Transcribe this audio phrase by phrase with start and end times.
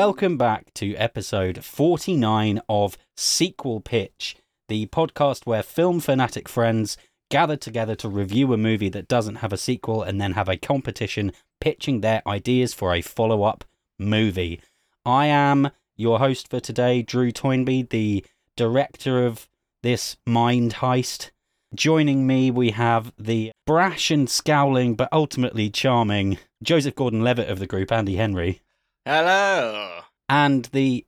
[0.00, 4.34] welcome back to episode 49 of Sequel Pitch,
[4.66, 6.96] the podcast where film fanatic friends
[7.30, 10.56] gather together to review a movie that doesn't have a sequel and then have a
[10.56, 13.62] competition pitching their ideas for a follow up
[13.98, 14.62] movie.
[15.04, 18.24] I am your host for today, Drew Toynbee, the
[18.56, 19.50] director of
[19.82, 21.30] this mind heist.
[21.74, 27.58] Joining me, we have the brash and scowling, but ultimately charming Joseph Gordon Levitt of
[27.58, 28.62] the group, Andy Henry,
[29.06, 30.00] Hello.
[30.28, 31.06] and the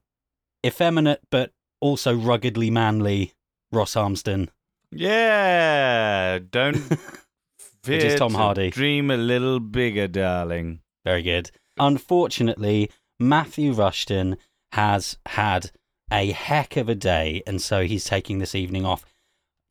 [0.65, 3.33] effeminate but also ruggedly manly
[3.71, 4.49] Ross Armston.
[4.91, 6.77] Yeah, don't
[7.83, 8.71] fear It is Tom to Hardy.
[8.71, 10.81] Dream a little bigger, darling.
[11.05, 11.51] Very good.
[11.79, 14.37] Unfortunately, Matthew Rushton
[14.73, 15.71] has had
[16.13, 19.05] a heck of a day, and so he's taking this evening off.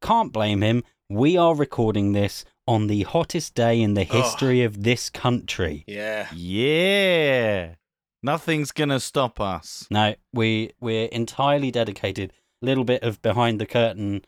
[0.02, 0.84] Can't blame him.
[1.10, 4.08] We are recording this on the hottest day in the Ugh.
[4.24, 5.84] history of this country.
[5.88, 6.28] Yeah.
[6.34, 7.76] Yeah,
[8.24, 9.88] nothing's gonna stop us.
[9.90, 12.34] No, we we're entirely dedicated.
[12.62, 14.24] Little bit of behind the curtain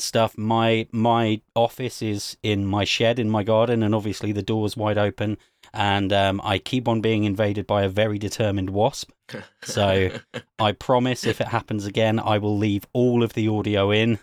[0.00, 0.36] stuff.
[0.36, 4.98] My my office is in my shed in my garden, and obviously the door's wide
[4.98, 5.38] open.
[5.72, 9.10] And um, I keep on being invaded by a very determined wasp.
[9.62, 10.10] So
[10.58, 14.18] I promise, if it happens again, I will leave all of the audio in,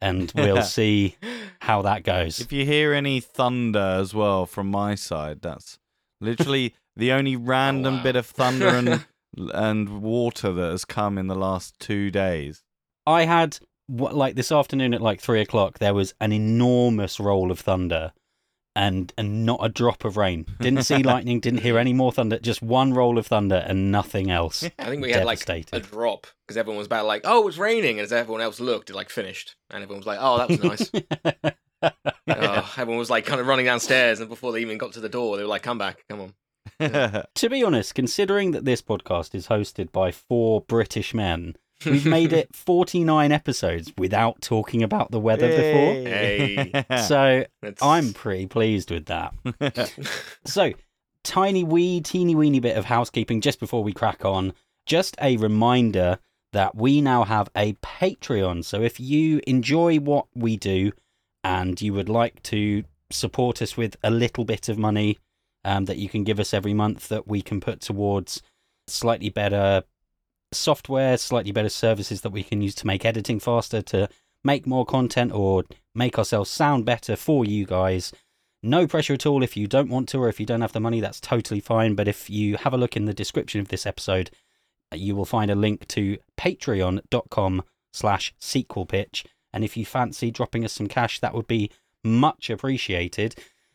[0.00, 1.16] and we'll see
[1.60, 2.40] how that goes.
[2.40, 5.78] If you hear any thunder as well from my side, that's
[6.20, 8.02] literally the only random wow.
[8.02, 9.06] bit of thunder and
[9.54, 12.62] and water that has come in the last two days.
[13.06, 15.78] I had what like this afternoon at like three o'clock.
[15.78, 18.12] There was an enormous roll of thunder,
[18.76, 20.46] and and not a drop of rain.
[20.60, 21.40] Didn't see lightning.
[21.40, 22.38] Didn't hear any more thunder.
[22.38, 24.62] Just one roll of thunder and nothing else.
[24.78, 27.98] I think we had like a drop because everyone was about like, oh, it's raining,
[27.98, 30.62] and as everyone else looked, it like finished, and everyone was like, oh, that was
[30.62, 30.90] nice.
[32.28, 35.08] oh, everyone was like kind of running downstairs, and before they even got to the
[35.08, 36.34] door, they were like, come back, come on.
[37.34, 42.32] to be honest, considering that this podcast is hosted by four British men, we've made
[42.32, 45.92] it forty nine episodes without talking about the weather before.
[46.10, 46.84] Hey.
[47.06, 47.44] So
[47.80, 49.34] I'm pretty pleased with that.
[50.44, 50.72] So,
[51.24, 54.52] tiny wee, teeny weeny bit of housekeeping just before we crack on.
[54.86, 56.18] Just a reminder
[56.52, 58.64] that we now have a Patreon.
[58.64, 60.92] So, if you enjoy what we do
[61.44, 65.18] and you would like to support us with a little bit of money
[65.64, 68.42] um, that you can give us every month that we can put towards
[68.86, 69.84] slightly better
[70.52, 74.08] software, slightly better services that we can use to make editing faster, to
[74.44, 75.64] make more content, or
[75.94, 78.12] make ourselves sound better for you guys.
[78.62, 80.80] No pressure at all if you don't want to or if you don't have the
[80.80, 81.94] money, that's totally fine.
[81.94, 84.30] But if you have a look in the description of this episode,
[84.94, 87.62] you will find a link to patreon.com
[87.92, 89.24] slash sequel pitch.
[89.52, 91.70] And if you fancy dropping us some cash, that would be
[92.04, 93.34] much appreciated.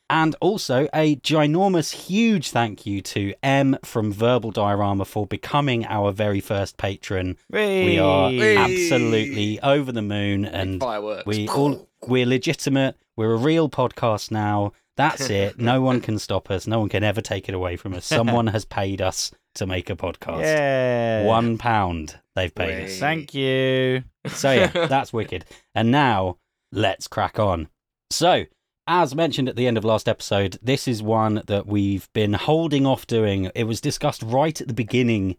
[0.09, 6.13] And also a ginormous, huge thank you to M from Verbal Diorama for becoming our
[6.13, 7.35] very first patron.
[7.49, 8.55] We are Whee!
[8.55, 11.25] absolutely over the moon and fireworks.
[11.25, 12.95] we all we're legitimate.
[13.17, 14.71] We're a real podcast now.
[14.95, 15.59] That's it.
[15.59, 16.67] No one can stop us.
[16.67, 18.05] No one can ever take it away from us.
[18.05, 20.41] Someone has paid us to make a podcast.
[20.41, 21.25] yeah.
[21.25, 22.97] One pound they've paid us.
[22.97, 24.03] Thank you.
[24.27, 25.43] So yeah, that's wicked.
[25.75, 26.37] And now
[26.71, 27.67] let's crack on.
[28.09, 28.45] So,
[28.87, 32.85] as mentioned at the end of last episode, this is one that we've been holding
[32.85, 33.51] off doing.
[33.53, 35.35] It was discussed right at the beginning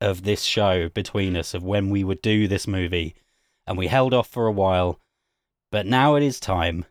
[0.00, 3.14] of this show between us of when we would do this movie,
[3.66, 5.00] and we held off for a while.
[5.72, 6.84] But now it is time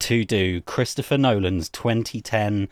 [0.00, 2.68] to do Christopher Nolan's 2010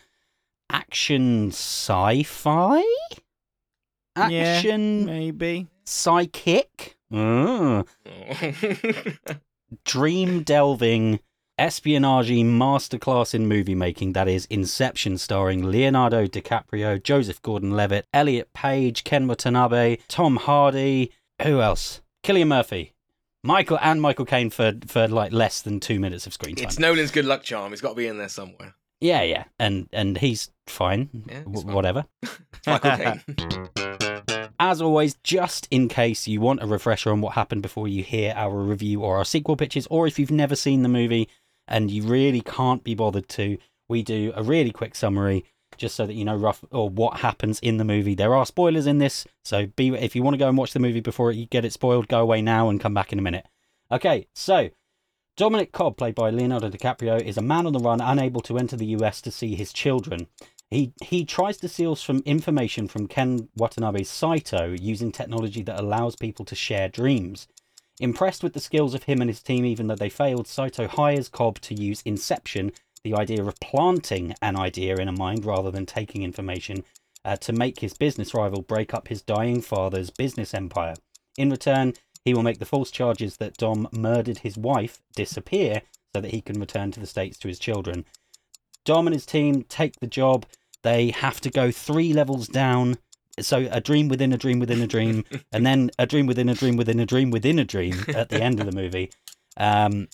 [0.71, 2.83] action sci-fi
[4.17, 4.25] Yeah.
[4.57, 5.67] action Maybe.
[5.85, 6.97] psychic.
[7.13, 7.87] Mm
[9.85, 11.21] dream delving
[11.59, 19.05] espionage masterclass in movie making that is Inception starring Leonardo DiCaprio, Joseph Gordon-Levitt, Elliot Page,
[19.05, 21.11] Ken Watanabe, Tom Hardy,
[21.43, 22.01] who else?
[22.25, 22.93] Cillian Murphy.
[23.43, 26.65] Michael and Michael Caine for for like less than 2 minutes of screen time.
[26.67, 27.71] it's Nolan's good luck charm.
[27.71, 28.75] He's got to be in there somewhere.
[29.01, 29.45] yeah, yeah.
[29.61, 31.09] And and he's fine.
[31.29, 31.75] Yeah, he's W- fine.
[31.75, 32.07] whatever.
[32.67, 33.23] Michael Caine.
[34.59, 38.33] As always, just in case you want a refresher on what happened before you hear
[38.35, 41.29] our review or our sequel pitches, or if you've never seen the movie
[41.69, 43.59] and you really can't be bothered to,
[43.89, 45.45] we do a really quick summary
[45.77, 48.15] just so that you know rough or what happens in the movie.
[48.15, 50.81] There are spoilers in this, so be if you want to go and watch the
[50.81, 53.47] movie before you get it spoiled, go away now and come back in a minute.
[53.91, 54.71] Okay, so
[55.37, 58.77] Dominic Cobb, played by Leonardo DiCaprio, is a man on the run, unable to enter
[58.77, 60.29] the US to see his children.
[60.71, 66.17] He he tries to steal some information from Ken Watanabe's Saito using technology that allows
[66.17, 67.47] people to share dreams.
[67.99, 71.29] Impressed with the skills of him and his team, even though they failed, Saito hires
[71.29, 72.73] Cobb to use Inception,
[73.03, 76.85] the idea of planting an idea in a mind rather than taking information,
[77.25, 80.95] uh, to make his business rival break up his dying father's business empire.
[81.39, 81.95] In return,
[82.25, 85.83] he will make the false charges that Dom murdered his wife disappear
[86.15, 88.05] so that he can return to the States to his children.
[88.85, 90.45] Dom and his team take the job.
[90.83, 92.99] They have to go three levels down.
[93.41, 96.55] So a dream within a dream within a dream, and then a dream within a
[96.55, 99.11] dream within a dream within a dream at the end of the movie.
[99.57, 100.09] Um,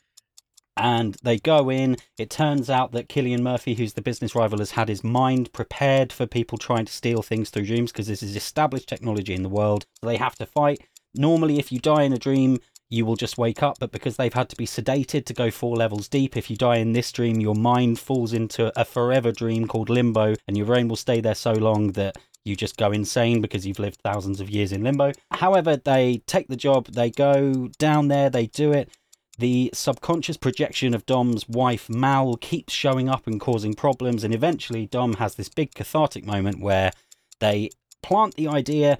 [0.76, 1.98] and they go in.
[2.18, 6.12] It turns out that Cillian Murphy, who's the business rival, has had his mind prepared
[6.12, 9.48] for people trying to steal things through dreams because this is established technology in the
[9.48, 9.84] world.
[10.00, 10.80] So they have to fight.
[11.14, 12.58] Normally, if you die in a dream,
[12.88, 15.76] you will just wake up, but because they've had to be sedated to go four
[15.76, 19.66] levels deep, if you die in this dream, your mind falls into a forever dream
[19.66, 23.40] called limbo, and your brain will stay there so long that you just go insane
[23.40, 25.12] because you've lived thousands of years in limbo.
[25.30, 28.90] However, they take the job, they go down there, they do it.
[29.38, 34.86] The subconscious projection of Dom's wife, Mal, keeps showing up and causing problems, and eventually,
[34.86, 36.92] Dom has this big cathartic moment where
[37.40, 37.70] they
[38.02, 38.98] plant the idea.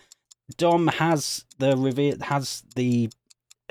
[0.56, 3.11] Dom has the reve- has the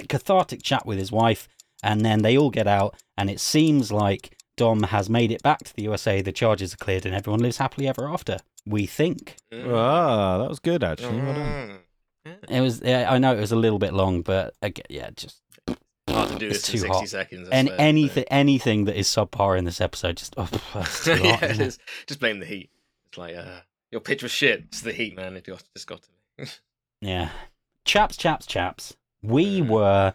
[0.08, 1.48] cathartic chat with his wife,
[1.82, 5.60] and then they all get out, and it seems like Dom has made it back
[5.64, 6.22] to the USA.
[6.22, 8.38] The charges are cleared, and everyone lives happily ever after.
[8.66, 9.74] We think Mm.
[9.76, 11.20] Ah, that was good actually.
[11.22, 11.70] Well done.
[11.70, 11.78] Mm.
[12.50, 12.58] Yeah.
[12.58, 12.82] it was.
[12.84, 15.42] Yeah, I know it was a little bit long, but again, yeah, just
[16.08, 17.08] Hard to do It's this in 60 hot.
[17.10, 17.50] seconds.
[17.52, 17.82] I and swear.
[17.82, 21.44] anything anything that is subpar in this episode, just oh, that's too hot.
[21.52, 22.70] isn't just, just blame the heat.
[23.08, 23.62] It's like, uh,
[23.92, 24.66] your pitch was shit.
[24.68, 25.36] It's the heat, man.
[25.36, 26.48] It got, just got to me.
[27.02, 27.30] Yeah.
[27.84, 28.96] Chaps, chaps, chaps.
[29.24, 29.68] We Mm.
[29.68, 30.14] were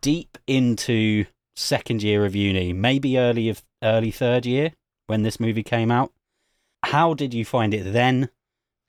[0.00, 1.26] deep into
[1.56, 4.72] second year of uni, maybe early of early third year
[5.08, 6.12] when this movie came out.
[6.84, 8.30] How did you find it then?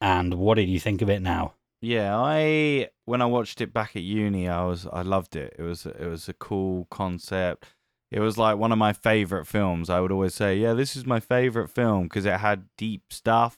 [0.02, 1.54] And what did you think of it now?
[1.82, 5.56] Yeah, I when I watched it back at uni, I was I loved it.
[5.58, 7.66] It was it was a cool concept.
[8.12, 9.90] It was like one of my favorite films.
[9.90, 13.58] I would always say, "Yeah, this is my favorite film" because it had deep stuff,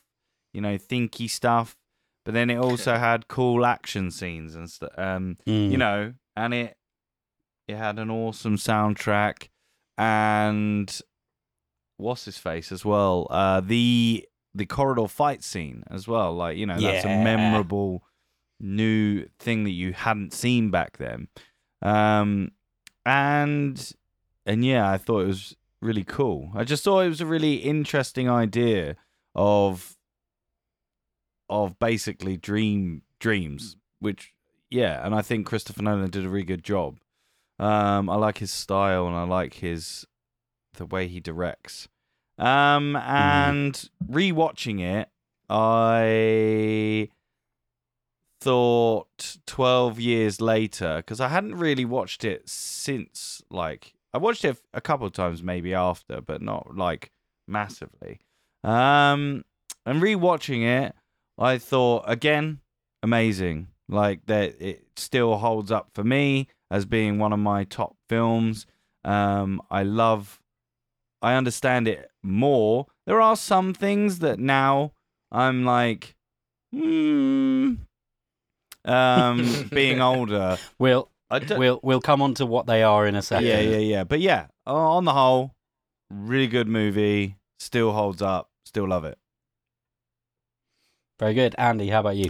[0.53, 1.77] you know, thinky stuff,
[2.25, 4.91] but then it also had cool action scenes and stuff.
[4.97, 5.71] Um, Mm.
[5.71, 6.77] you know, and it
[7.67, 9.49] it had an awesome soundtrack
[9.97, 11.01] and
[11.97, 13.27] what's his face as well.
[13.29, 16.33] Uh, the the corridor fight scene as well.
[16.33, 18.03] Like you know, that's a memorable
[18.59, 21.27] new thing that you hadn't seen back then.
[21.81, 22.51] Um,
[23.05, 23.91] and
[24.45, 26.51] and yeah, I thought it was really cool.
[26.55, 28.95] I just thought it was a really interesting idea
[29.35, 29.95] of
[31.49, 34.33] of basically dream dreams, which
[34.69, 36.99] yeah, and I think Christopher Nolan did a really good job.
[37.59, 40.05] Um, I like his style and I like his
[40.77, 41.87] the way he directs.
[42.37, 45.09] Um, and rewatching it,
[45.49, 47.09] I
[48.39, 54.59] thought 12 years later because I hadn't really watched it since like I watched it
[54.73, 57.11] a couple of times maybe after but not like
[57.47, 58.19] massively.
[58.63, 59.43] Um
[59.85, 60.95] and rewatching it
[61.37, 62.59] I thought again
[63.01, 63.67] amazing.
[63.89, 68.67] Like that it still holds up for me as being one of my top films.
[69.03, 70.39] Um I love
[71.21, 74.93] I understand it more there are some things that now
[75.31, 76.15] I'm like
[76.73, 77.75] hmm
[78.85, 81.09] um being older We'll
[81.57, 83.47] we'll we'll come on to what they are in a second.
[83.47, 85.53] yeah yeah yeah but yeah uh, on the whole
[86.09, 89.17] really good movie still holds up still love it
[91.19, 91.55] Very good.
[91.57, 92.29] Andy, how about you?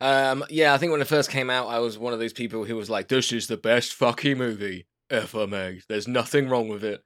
[0.00, 2.64] Um, yeah, I think when it first came out, I was one of those people
[2.64, 5.82] who was like, "This is the best fucking movie ever made.
[5.88, 7.02] There's nothing wrong with it."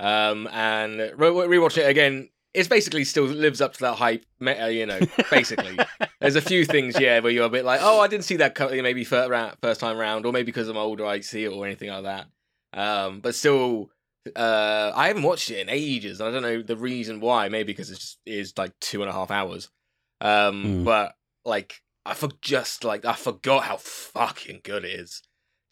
[0.00, 4.24] Um, and re- rewatching it again, it's basically still lives up to that hype.
[4.40, 5.78] Meta, you know, basically.
[6.20, 8.58] There's a few things, yeah, where you're a bit like, "Oh, I didn't see that
[8.82, 12.04] maybe first, time round, or maybe because I'm older, I see it, or anything like
[12.04, 12.26] that."
[12.72, 13.90] Um, but still,
[14.34, 17.48] uh, I haven't watched it in ages, and I don't know the reason why.
[17.48, 19.68] Maybe because it's just is like two and a half hours.
[20.20, 20.84] Um, Mm.
[20.84, 25.22] but like I for just like I forgot how fucking good it is.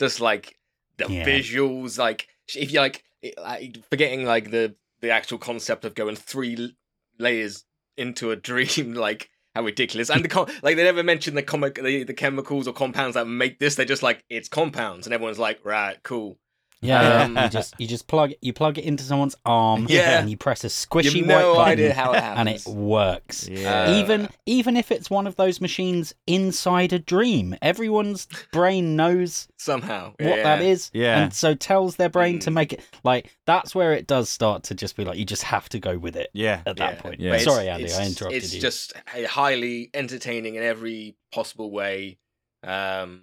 [0.01, 0.59] Just like
[0.99, 1.25] the Yeah.
[1.25, 3.05] visuals, like if you like,
[3.39, 6.75] like forgetting like the the actual concept of going three
[7.19, 7.65] layers
[7.97, 10.11] into a dream, like how ridiculous.
[10.11, 13.27] And the com- like they never mention the comic the, the chemicals or compounds that
[13.27, 13.75] make this.
[13.75, 16.39] They're just like it's compounds, and everyone's like, right, cool.
[16.83, 20.19] Yeah, Um, you just you just plug you plug it into someone's arm, Yeah.
[20.21, 22.67] and you press a squishy you have no white button, idea how it and happens.
[22.67, 23.49] it works.
[23.49, 29.47] yeah even even if it's one of those machines inside a dream, everyone's brain knows
[29.59, 30.43] somehow what yeah.
[30.43, 31.23] that is, Yeah.
[31.23, 32.55] and so tells their brain to Mm.
[32.55, 35.69] make it like that's where it does start to just be like you just have
[35.69, 37.01] to go with it yeah at that Yeah.
[37.01, 37.21] point.
[37.21, 37.31] Yeah.
[37.33, 38.45] But Sorry, Andy, it's- I interrupted you.
[38.45, 38.61] It's you.
[38.61, 42.19] just a highly entertaining in every possible way.
[42.65, 43.23] Um,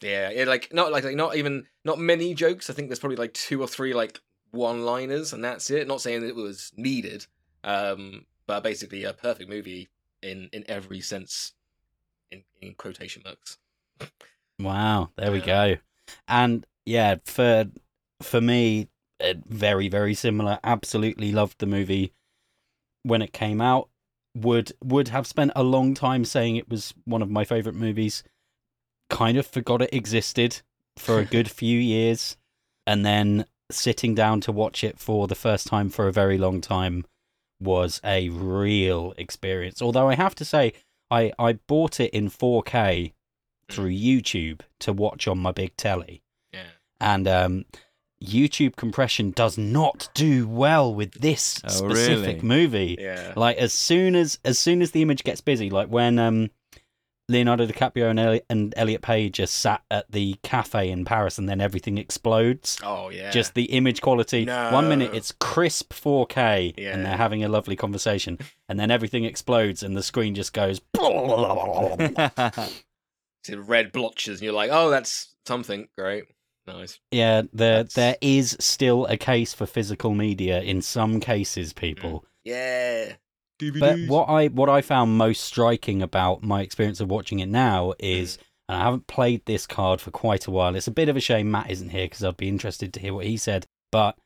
[0.00, 2.70] yeah, it, like not like, like not even not many jokes.
[2.70, 5.88] I think there's probably like two or three like one-liners, and that's it.
[5.88, 7.26] Not saying that it was needed,
[7.64, 9.88] um, but basically a perfect movie
[10.22, 11.52] in in every sense,
[12.30, 13.58] in, in quotation marks.
[14.60, 15.76] Wow, there we go.
[16.26, 17.66] And yeah, for
[18.22, 18.88] for me,
[19.20, 20.58] uh, very very similar.
[20.62, 22.12] Absolutely loved the movie
[23.02, 23.88] when it came out.
[24.36, 28.22] Would would have spent a long time saying it was one of my favorite movies.
[29.10, 30.60] Kind of forgot it existed
[30.96, 32.36] for a good few years,
[32.86, 36.60] and then sitting down to watch it for the first time for a very long
[36.60, 37.04] time
[37.60, 39.82] was a real experience.
[39.82, 40.72] Although I have to say,
[41.10, 43.12] I I bought it in 4K
[43.70, 46.22] through YouTube to watch on my big telly.
[46.52, 46.62] Yeah.
[47.00, 47.64] And um,
[48.24, 52.40] YouTube compression does not do well with this Oh, specific really?
[52.48, 52.96] movie.
[52.98, 53.32] Yeah.
[53.36, 56.50] Like as soon as as soon as the image gets busy, like when um,
[57.30, 61.48] Leonardo DiCaprio and, Eli- and Elliot Page are sat at the cafe in Paris, and
[61.48, 62.78] then everything explodes.
[62.82, 63.30] Oh yeah.
[63.30, 64.44] Just the image quality.
[64.46, 64.70] No.
[64.72, 66.94] One minute it's crisp 4K, Yeah.
[66.94, 70.80] and they're having a lovely conversation, and then everything explodes, and the screen just goes.
[73.44, 75.88] See the red blotches, and you're like, oh, that's something.
[75.96, 76.24] Great.
[76.66, 76.98] Nice.
[77.10, 82.20] Yeah, there That's- there is still a case for physical media in some cases, people.
[82.20, 82.24] Mm.
[82.44, 83.12] Yeah.
[83.80, 87.94] But what I what I found most striking about my experience of watching it now
[87.98, 88.38] is,
[88.68, 90.76] and I haven't played this card for quite a while.
[90.76, 93.14] It's a bit of a shame Matt isn't here because I'd be interested to hear
[93.14, 93.66] what he said.
[93.90, 94.16] But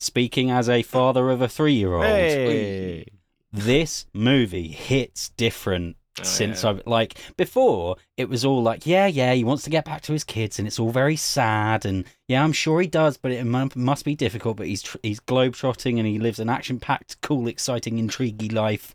[0.00, 3.06] speaking as a father of a three year old, Hey.
[3.52, 6.70] this movie hits different Oh, since yeah.
[6.70, 10.12] I've like before it was all like yeah yeah he wants to get back to
[10.12, 13.44] his kids and it's all very sad and yeah I'm sure he does but it
[13.44, 17.20] mu- must be difficult but he's tr- he's globetrotting and he lives an action packed
[17.20, 18.94] cool exciting intriguey life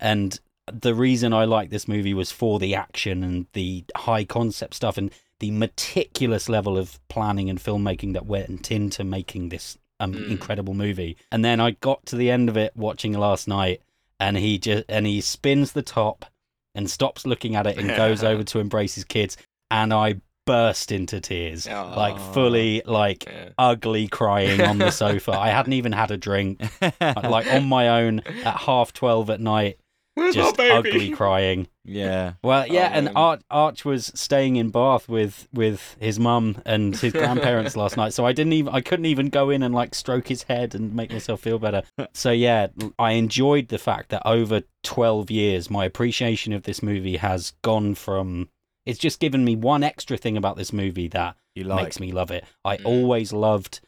[0.00, 0.40] and
[0.72, 4.96] the reason I like this movie was for the action and the high concept stuff
[4.96, 10.30] and the meticulous level of planning and filmmaking that went into making this um, Mm.
[10.32, 13.82] incredible movie and then I got to the end of it watching last night
[14.18, 16.24] and he just and he spins the top
[16.74, 19.36] and stops looking at it and goes over to embrace his kids
[19.70, 21.66] and I burst into tears.
[21.68, 23.50] Like oh, fully like Yeah.
[23.58, 25.32] ugly crying on the sofa.
[25.32, 26.60] I hadn't even had a drink.
[27.00, 29.78] Like on my own at half 12 at night
[30.14, 32.34] Where's just ugly crying yeah.
[32.42, 33.16] well yeah Oh, and man.
[33.16, 38.12] Arch, Arch was staying in Bath with with his mum and his grandparents last night
[38.12, 40.94] so I didn't even I couldn't even go in and like stroke his head and
[40.94, 42.66] make myself feel better so yeah
[42.98, 47.94] I enjoyed the fact that over 12 years my appreciation of this movie has gone
[47.94, 48.48] from
[48.84, 51.84] it's just given me one extra thing about this movie that You like.
[51.84, 52.44] makes me love it.
[52.64, 52.84] I Mm.
[52.86, 53.80] always loved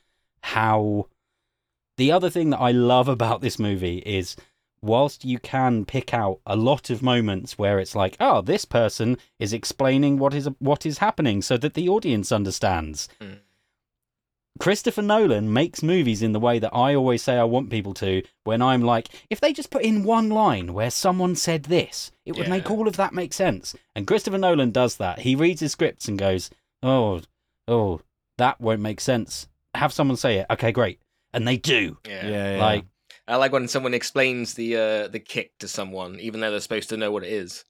[0.42, 1.08] how.
[1.96, 4.36] The other thing that I love about this movie is
[4.84, 9.16] whilst you can pick out a lot of moments where it's like, oh, this person
[9.38, 13.08] is explaining what is what is happening so that the audience understands.
[13.20, 13.38] Mm.
[14.60, 18.22] Christopher Nolan makes movies in the way that I always say I want people to
[18.44, 22.36] when I'm like, if they just put in one line where someone said this, it
[22.36, 23.74] would make all of that make sense.
[23.96, 25.20] And Christopher Nolan does that.
[25.20, 26.50] He reads his scripts and goes,
[26.84, 27.22] oh,
[27.66, 28.02] oh,
[28.38, 29.48] that won't make sense.
[29.74, 30.46] Have someone say it.
[30.50, 31.00] Okay, great.
[31.32, 31.98] And they do.
[32.06, 32.24] Yeah.
[32.24, 32.64] Yeah, yeah.
[32.64, 32.84] Like,
[33.26, 36.88] I like when someone explains the uh, the kick to someone, even though they're supposed
[36.90, 37.64] to know what it is.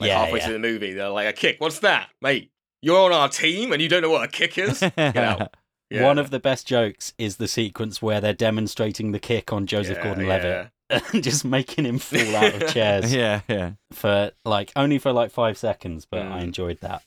[0.00, 0.44] Like Yeah, halfway yeah.
[0.46, 1.56] through the movie, they're like, "A kick?
[1.58, 2.50] What's that, mate?
[2.82, 5.54] You're on our team and you don't know what a kick is." Get out.
[5.88, 6.02] Yeah.
[6.02, 9.98] one of the best jokes is the sequence where they're demonstrating the kick on Joseph
[9.98, 10.68] Yeah, Gordon-Levitt
[11.14, 13.14] and just making him fall out of chairs.
[13.14, 13.72] yeah, yeah.
[13.92, 16.44] for like only for like five seconds, but I Mm.
[16.44, 17.02] enjoyed that.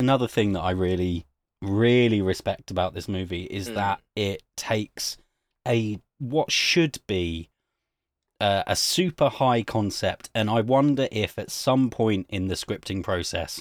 [0.00, 1.24] Another thing that I really,
[1.62, 3.74] really respect about this movie is Mm.
[3.76, 5.16] that it takes
[5.66, 7.48] a what should be
[8.40, 13.02] uh, a super high concept, and I wonder if at some point in the scripting
[13.02, 13.60] process,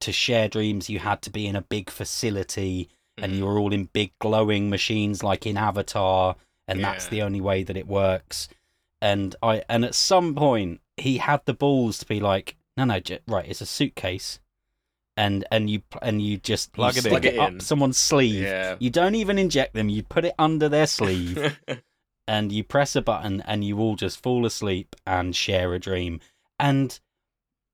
[0.00, 3.36] to share dreams, you had to be in a big facility and Mhm.
[3.36, 6.34] you were all in big glowing machines like in Avatar,
[6.66, 8.48] and that's the only way that it works.
[9.00, 12.98] And I and at some point he had the balls to be like, no, no,
[13.00, 14.40] j- right, it's a suitcase,
[15.16, 18.42] and and you and you just Plug you it stick Plug it up someone's sleeve.
[18.42, 18.76] Yeah.
[18.78, 19.88] You don't even inject them.
[19.88, 21.58] You put it under their sleeve,
[22.26, 26.20] and you press a button, and you all just fall asleep and share a dream.
[26.58, 26.98] And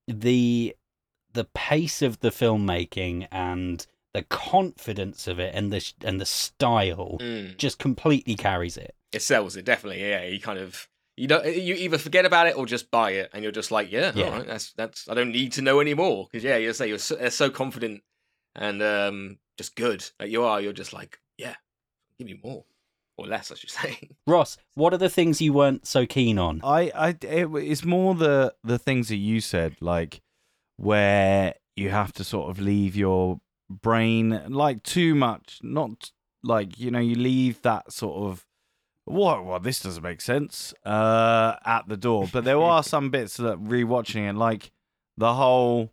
[0.07, 0.75] the
[1.33, 7.19] the pace of the filmmaking and the confidence of it and the and the style
[7.21, 7.57] Mm.
[7.57, 8.95] just completely carries it.
[9.13, 10.01] It sells it definitely.
[10.03, 13.31] Yeah, you kind of you don't you either forget about it or just buy it,
[13.33, 14.25] and you're just like, yeah, Yeah.
[14.27, 16.99] all right, that's that's I don't need to know anymore because yeah, you say you're
[16.99, 18.03] so, they're so confident
[18.55, 20.61] and um just good that you are.
[20.61, 21.55] You're just like, yeah,
[22.19, 22.65] give me more
[23.17, 24.09] or less, I should say.
[24.27, 26.61] Ross, what are the things you weren't so keen on?
[26.63, 30.21] I, I, it, it's more the the things that you said, like
[30.77, 36.11] where you have to sort of leave your brain like too much, not
[36.43, 38.45] like you know, you leave that sort of
[39.11, 39.45] what?
[39.45, 40.73] Well, this doesn't make sense.
[40.85, 44.71] Uh, at the door, but there are some bits that rewatching it, like
[45.17, 45.93] the whole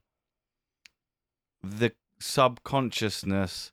[1.64, 3.72] the subconsciousness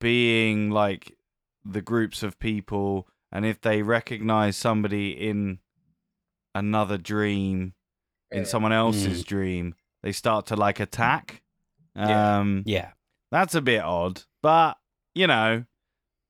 [0.00, 1.16] being like
[1.64, 5.58] the groups of people, and if they recognize somebody in
[6.54, 7.74] another dream,
[8.30, 8.44] in Yeah.
[8.44, 11.42] someone else's dream, they start to like attack.
[11.94, 12.38] Yeah.
[12.38, 12.92] Um, Yeah.
[13.30, 14.76] that's a bit odd, but
[15.14, 15.64] you know,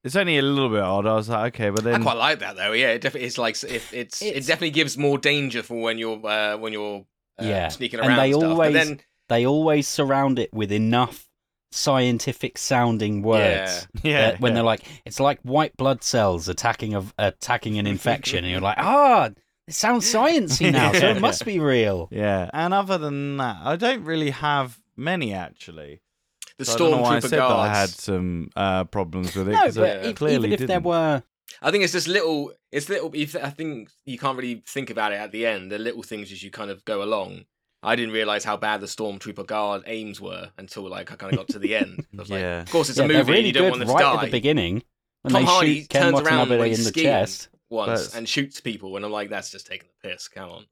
[0.07, 1.07] it's only a little bit odd.
[1.07, 2.73] I was like, okay, but then I quite like that though.
[2.73, 6.25] Yeah, it definitely it's like if it's, it definitely gives more danger for when you're
[6.27, 7.05] uh, when you're
[7.39, 7.69] uh, Yeah.
[7.69, 8.19] sneaking And around.
[8.19, 8.51] they and stuff.
[8.53, 11.29] always- but then They always surround it with enough
[11.73, 13.87] scientific sounding words.
[14.03, 18.45] yeah, that when they're like, it's like white blood cells attacking a, attacking an infection,
[18.45, 19.31] and you're like, ah,
[19.69, 22.09] it sounds sciencey now, so it must be real.
[22.11, 22.49] yeah.
[22.55, 26.01] And other than that, I don't really have many actually.
[26.59, 29.35] The So I don't know why I stormtrooper said that I had some uh, problems
[29.35, 29.53] with it.
[29.53, 30.09] No, 'cause but it Yeah.
[30.11, 30.85] if, clearly even if there didn't.
[30.85, 31.23] were,
[31.63, 32.53] I think it's just little.
[32.73, 33.11] It's little.
[33.15, 35.71] if- I think you can't really think about it at the end.
[35.71, 37.45] The little things as you kind of go along.
[37.83, 41.39] I didn't realize how bad the stormtrooper guard aims were until like I kind of
[41.39, 42.05] got to the end.
[42.15, 42.63] I was like, Yeah.
[42.63, 43.31] of course it's yeah, a movie.
[43.33, 44.15] really you don't good want them to right die.
[44.23, 44.83] at the beginning
[45.23, 47.49] when Tom they Hardy shoot Ken turns around Watanabe when in he's the skiing chest.
[47.71, 50.27] once But- and shoots people, and I'm like, that's just taking the piss.
[50.27, 50.67] Come on.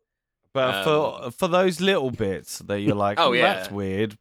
[0.53, 4.17] But for for those little bits that you're like, Oh, oh, that's weird.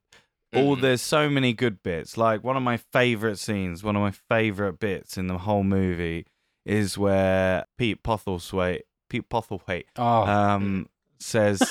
[0.54, 0.82] Or Mhm.
[0.82, 2.18] there's so many good bits.
[2.18, 6.26] Like one of my favorite scenes, one of my favorite bits in the whole movie
[6.66, 10.88] is where Pete Postlethwaite, Pete Postlethwaite, Oh, um,
[11.20, 11.62] says,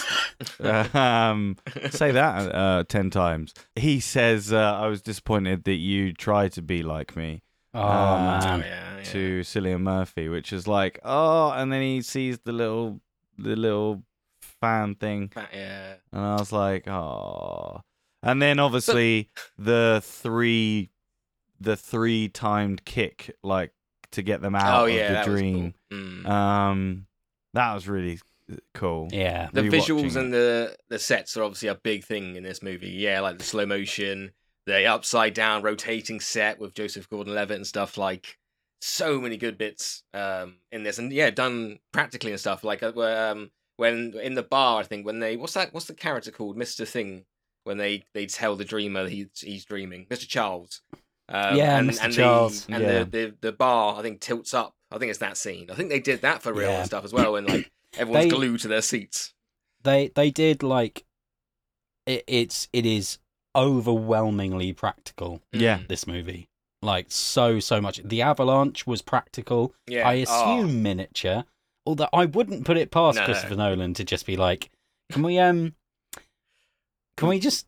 [0.95, 1.57] um,
[1.91, 3.55] say that uh, ten times.
[3.77, 7.43] He says, uh, "I was disappointed that you tried to be like me."
[7.75, 8.61] oh uh, Oh, man.
[8.61, 9.03] yeah, yeah.
[9.05, 13.01] to Cillian Murphy, which is like, oh, and then he sees the little,
[13.39, 14.03] the little
[14.61, 15.95] fan thing, yeah.
[16.13, 17.81] and I was like, oh.
[18.23, 20.91] And then obviously the three,
[21.61, 23.73] the three timed kick, like
[24.13, 25.75] to get them out oh of yeah, the that was dream.
[25.91, 25.99] cool.
[25.99, 26.27] Mm.
[26.29, 27.07] Um,
[27.55, 28.21] that was really
[28.75, 29.09] cool.
[29.11, 29.49] Yeah.
[29.53, 30.17] the rewatching visuals it.
[30.17, 32.91] and the the sets are obviously a big thing in this movie.
[32.91, 34.33] Yeah, like the slow motion,
[34.67, 37.99] the upside down rotating set with Joseph Gordon-Levitt and stuff.
[37.99, 38.39] Like
[38.81, 42.65] so many good bits um, in this, and yeah, done practically and stuff.
[42.65, 45.73] Like uh, um, when in the bar, I think when they what's that?
[45.73, 46.57] What's the character called?
[46.57, 47.25] Mister Thing.
[47.65, 50.81] When they they tell the dreamer he's he's dreaming, Mister Charles.
[51.29, 52.05] Um, Yeah, and, Mr.
[52.05, 52.67] and Charles.
[52.67, 52.99] The, and Yeah.
[52.99, 54.75] the, the the bar, I think, tilts up.
[54.91, 55.71] I think it's that scene.
[55.71, 56.79] I think they did that for real Yeah.
[56.79, 59.33] and stuff as well, and like everyone's They- glued to their seats.
[59.83, 61.05] they they did like
[62.07, 63.19] it, it's it is
[63.77, 65.79] overwhelmingly practical Yeah.
[65.79, 65.89] Mm.
[65.89, 66.49] this movie
[66.83, 70.09] like so so much the avalanche was practical Yeah.
[70.09, 70.23] i Oh.
[70.23, 71.45] assume miniature
[71.87, 73.25] although i wouldn't put it past No.
[73.25, 74.71] christopher nolan to just be like
[75.13, 75.75] can we um
[77.17, 77.67] can we just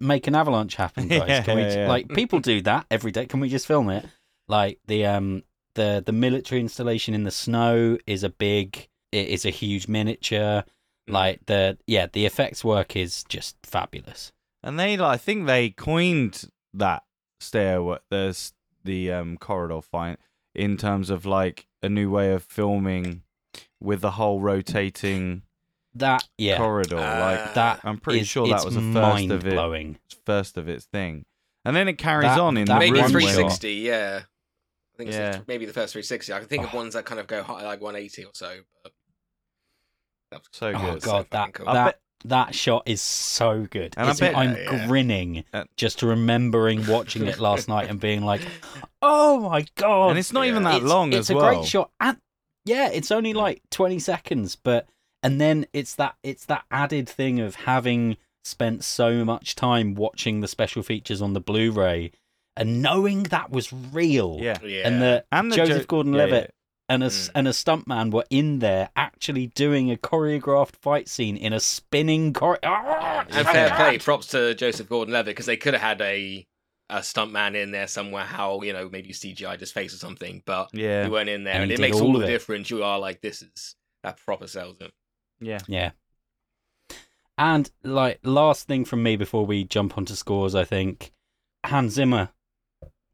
[0.00, 1.44] make an avalanche happen guys?
[1.44, 1.88] Can we Yeah, yeah.
[1.88, 3.26] like people do that every day.
[3.26, 4.04] Can we just film it?
[4.48, 5.42] Like the um
[5.74, 10.64] the the military installation in the snow is a big it is a huge miniature.
[11.08, 11.12] Mm.
[11.12, 14.32] like the yeah the effects work is just fabulous.
[14.62, 17.02] And they, like, I think they coined that
[17.40, 18.50] stairway, the
[18.84, 20.18] the um corridor fight
[20.54, 23.22] in terms of like a new way of filming
[23.80, 25.42] with the whole rotating
[25.96, 26.96] that yeah corridor.
[26.96, 29.54] like Uh, that I'm pretty is- sure that was the first of it.
[29.54, 29.98] mind-blowing.
[30.26, 31.24] first of its thing.
[31.64, 34.20] And then it carries That- on in that the maybe room one where- 360, yeah.
[34.22, 35.40] I think it's Yeah.
[35.46, 36.32] maybe the first 360.
[36.32, 36.76] I can think of Oh.
[36.78, 38.60] ones that kind of go high, like 180 or so.
[38.82, 38.92] But
[40.30, 41.02] that was So oh good.
[41.02, 41.66] so god fucking that cool.
[41.66, 44.86] That bet- that shot is so good And I It's- bet- i'm Yeah, yeah.
[44.86, 48.40] grinning Uh, just remembering watching it last night and being like
[49.02, 51.54] oh my god and it's not even that it's, long it's as a well.
[51.54, 52.16] great shot and
[52.64, 54.88] yeah it's only like 20 seconds but
[55.24, 60.40] and then it's that it's that added thing of having spent so much time watching
[60.40, 62.12] the special features on the blu-ray
[62.56, 64.58] and knowing that was real Yeah.
[64.62, 64.86] yeah.
[64.86, 67.30] and the, And the joseph jo- gordon-levitt yeah, and a Mm.
[67.34, 72.32] and a stuntman were in there actually doing a choreographed fight scene in a spinning
[72.34, 76.46] cor- Ah, and fair play, props to Joseph Gordon-Levitt because they could have had a
[76.90, 78.24] a stuntman in there somewhere.
[78.24, 81.06] How you know maybe CGI just face or something, but Yeah.
[81.06, 82.30] you weren't in there, And and, it makes all all the it.
[82.30, 82.68] difference.
[82.68, 84.92] You are like, this is that proper sells it.
[85.40, 85.58] Yeah.
[85.66, 85.90] Yeah.
[87.36, 91.12] And like last thing from me before we jump onto scores, I think
[91.64, 92.30] Hans Zimmer.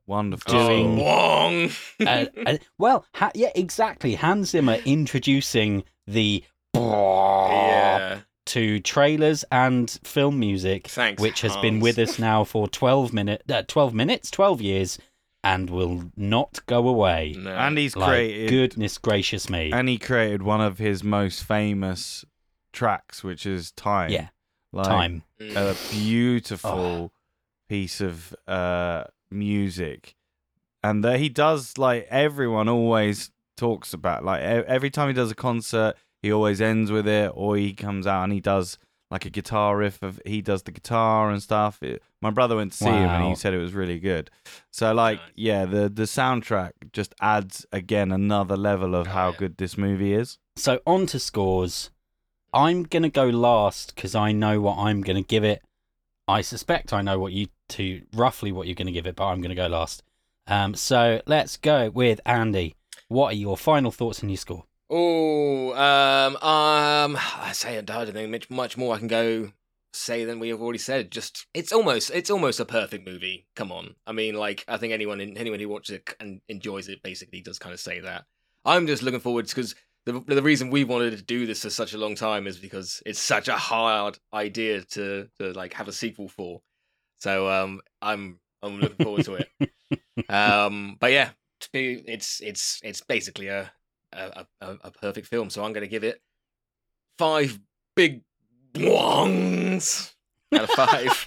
[0.07, 0.53] Wonderful.
[0.53, 1.71] Doing- oh, Wong.
[2.01, 4.15] uh, uh, well, ha- yeah, exactly.
[4.17, 8.21] Hans Zimmer introducing the yeah.
[8.47, 11.23] to trailers and film music, Thanks.
[11.23, 14.99] which has been with us now for twelve minute, uh, twelve minutes, twelve years,
[15.43, 17.35] and will not go away.
[17.39, 17.51] No.
[17.51, 19.73] and he's Like, created goodness gracious me!
[19.73, 22.25] and he created one of his most famous
[22.73, 24.11] tracks, which is Time.
[24.11, 24.29] Yeah,
[24.73, 25.23] Like, Time.
[25.41, 25.57] Mm.
[25.57, 27.13] A beautiful
[27.69, 30.15] piece of uh music.
[30.83, 35.31] And that he does like everyone always talks about like e- every time he does
[35.31, 38.79] a concert, he always ends with it, or he comes out and he does
[39.11, 41.83] like a guitar riff of he does the guitar and stuff.
[41.83, 44.31] It, my brother went to see him and he said it was really good.
[44.71, 49.57] So like yeah, the the soundtrack just adds again another level of Oh, how good
[49.57, 50.39] this movie is.
[50.57, 51.91] So on to scores.
[52.53, 55.63] I'm gonna go last because I know what I'm gonna give it.
[56.29, 59.41] I suspect I know what you two roughly what you're gonna give it, but I'm
[59.41, 60.03] gonna go last.
[60.47, 62.75] Um, so let's go with Andy.
[63.09, 64.65] What are your final thoughts and your score?
[64.91, 69.53] Oh, um, um, I say I don't think much, much more I can go
[69.93, 71.11] say than we have already said.
[71.11, 73.47] Just it's almost it's almost a perfect movie.
[73.57, 77.03] Come on, I mean, like I think anyone anyone who watches it and enjoys it
[77.03, 78.25] basically does kind of say that.
[78.65, 79.75] I'm just looking forward because
[80.07, 83.03] the the reason we wanted to do this for such a long time is because
[83.07, 86.63] it's such a hard idea to to like have a sequel for.
[87.19, 89.49] So um, I'm I'm looking forward to it.
[90.29, 93.73] Um, but yeah, to me, it's it's it's basically a
[94.13, 95.51] a, a, a perfect film.
[95.51, 96.21] So I'm going to give it
[97.19, 97.59] five
[97.97, 98.23] big
[98.75, 100.13] bongs
[100.55, 101.25] out of five.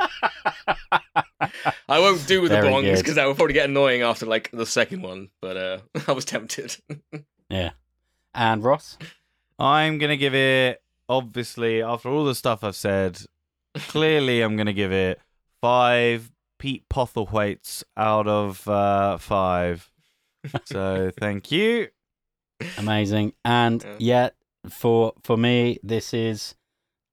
[1.90, 4.50] I won't do with the Very bongs because that would probably get annoying after like
[4.52, 5.30] the second one.
[5.42, 5.78] But uh,
[6.08, 6.76] I was tempted.
[7.50, 7.72] Yeah.
[8.34, 8.98] And Ross?
[9.60, 13.20] I'm gonna give it obviously after all the stuff I've said,
[13.76, 15.20] clearly I'm gonna give it
[15.62, 19.92] five Pete Potherwaites out of uh, five.
[20.66, 21.88] So thank you.
[22.78, 23.34] Amazing.
[23.46, 23.96] And Yeah.
[24.00, 24.36] yet
[24.70, 26.56] for for me, this is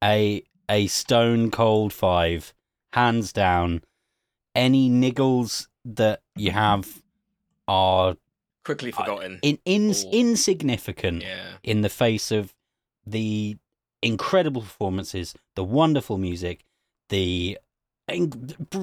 [0.02, 2.52] a a stone cold five.
[2.92, 3.82] Hands down.
[4.54, 7.02] Any niggles that you have
[7.68, 8.16] are
[8.64, 9.38] Quickly uh, forgotten.
[9.42, 11.52] in, in, Or- insignificant yeah.
[11.62, 12.52] in the face of
[13.06, 13.56] the
[14.02, 16.64] incredible performances, the wonderful music,
[17.10, 17.58] the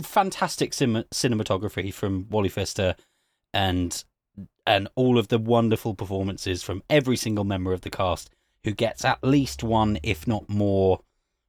[0.04, 2.96] fantastic sim- cinematography from Wally Pfister,
[3.54, 4.04] and
[4.66, 8.30] and all of the wonderful performances from every single member of the cast
[8.64, 11.00] who gets at least one, if not more,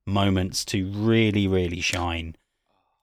[0.08, 2.34] moments to really, really shine.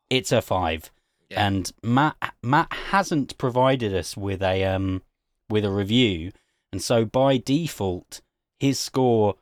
[0.10, 0.92] It's a five
[1.30, 1.48] Yeah.
[1.48, 5.02] and Matt Matt hasn't provided us with a um
[5.50, 6.32] with a review,
[6.72, 8.22] and so by default
[8.60, 9.36] his score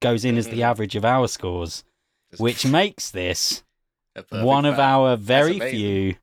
[0.00, 0.70] goes in as the Mhm.
[0.70, 1.84] average of our scores,
[2.30, 3.62] Just which makes this
[4.30, 4.80] one of five.
[4.80, 5.78] our very amazing.
[5.78, 6.16] few.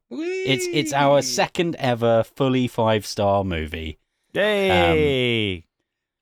[0.45, 3.97] It's it's our second ever fully five star movie.
[4.33, 5.65] Yay!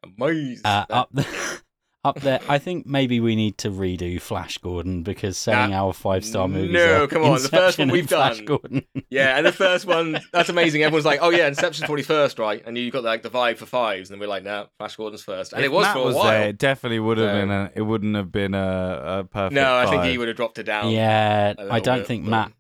[0.04, 0.66] Amazing.
[0.66, 1.26] Uh, up the,
[2.04, 6.26] up there, I think maybe we need to redo Flash Gordon because saying our five
[6.26, 6.72] star movies.
[6.74, 8.46] no, are come on, the first one we've and Flash done.
[8.46, 8.86] Gordon.
[9.10, 10.82] Yeah, and the first one, that's amazing.
[10.84, 12.64] Everyone's like, oh yeah, Inception's probably first, right?
[12.66, 15.54] And you got like the vibe for fives, and we're like, no, Flash Gordon's first.
[15.54, 16.24] And If it was Matt for a was while.
[16.26, 17.52] there, it definitely would have So- been.
[17.52, 19.54] A, it wouldn't have been a, a perfect.
[19.54, 20.12] no, I think five.
[20.12, 20.90] he would have dropped it down.
[20.92, 22.52] yeah, I don't bit, think but- Matt.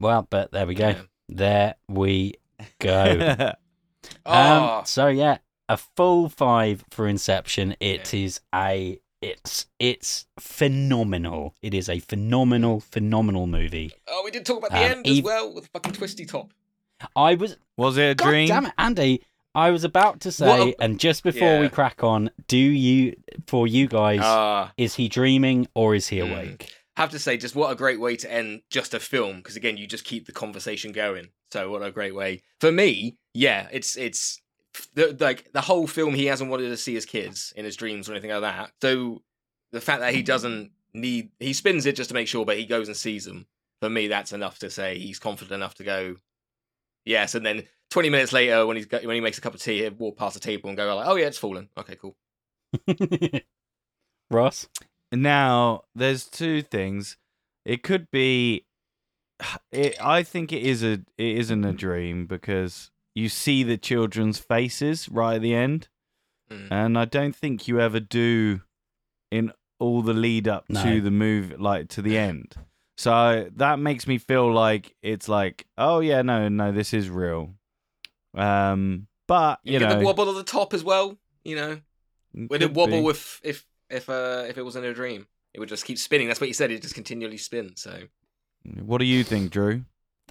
[0.00, 0.88] Well, but there we go.
[0.88, 1.02] Yeah.
[1.28, 2.34] There we
[2.80, 3.52] go.
[4.26, 4.32] Oh,
[4.80, 7.76] Um, so yeah, a full five for Inception.
[7.80, 11.54] It is a it's it's phenomenal.
[11.62, 13.92] It is a phenomenal, phenomenal movie.
[14.08, 16.52] oh, we did talk about the um, end as Eve- well with fucking twisty top.
[17.16, 18.48] I was was it a God dream?
[18.48, 19.22] damn it, Andy.
[19.54, 23.14] I was about to say, a- and just before we crack on, do you
[23.46, 26.30] for you guys Ah, is he dreaming or is he Mm.
[26.30, 26.72] awake?
[26.98, 29.76] have to say, just what a great way to end just a film because again,
[29.78, 31.28] you just keep the conversation going.
[31.50, 33.16] So what a great way for me.
[33.34, 34.41] Yeah, it's it's
[34.94, 36.14] the, like the whole film.
[36.14, 38.72] He hasn't wanted to see his kids in his dreams or anything like that.
[38.80, 39.22] So
[39.72, 42.66] the fact that he doesn't need he spins it just to make sure, but he
[42.66, 43.46] goes and sees them.
[43.80, 46.16] For me, that's enough to say he's confident enough to go.
[47.04, 49.60] Yes, and then 20 minutes later, when he's got, when he makes a cup of
[49.60, 51.68] tea, he'll walk past the table and go like, "Oh yeah, it's fallen.
[51.76, 52.16] Okay, cool."
[54.30, 54.68] Ross?
[55.10, 57.16] Now, there's two things.
[57.64, 58.66] It could be.
[59.72, 60.92] It, I think it is a.
[61.18, 65.88] It isn't a dream because you see the children's faces right at the end,
[66.50, 66.68] Mm.
[66.70, 68.60] and I don't think you ever do
[69.30, 70.82] in all the lead up No.
[70.82, 72.54] to the move, like to the end.
[72.96, 77.54] So that makes me feel like it's like, oh yeah, no, no, this is real.
[78.34, 81.16] Um, but You, you, get know, the wobble at the top as well.
[81.44, 81.80] You know,
[82.34, 83.08] would it wobble be.
[83.08, 85.26] if if if uh if it wasn't a dream?
[85.54, 86.28] It would just keep spinning.
[86.28, 86.70] That's what you said.
[86.70, 87.82] It just continually spins.
[87.82, 88.04] So
[88.64, 89.84] What do you think, Drew?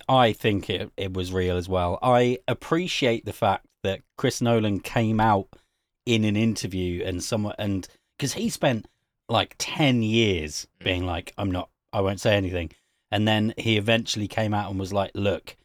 [0.08, 2.00] I think it, it was real as well.
[2.02, 5.48] I appreciate the fact that Chris Nolan came out
[6.06, 7.88] in an interview and someone and
[8.18, 8.88] because he spent
[9.30, 10.86] like 10 years mm.
[10.86, 12.72] being like I'm not I won't say anything
[13.12, 15.56] and then he eventually came out and was like look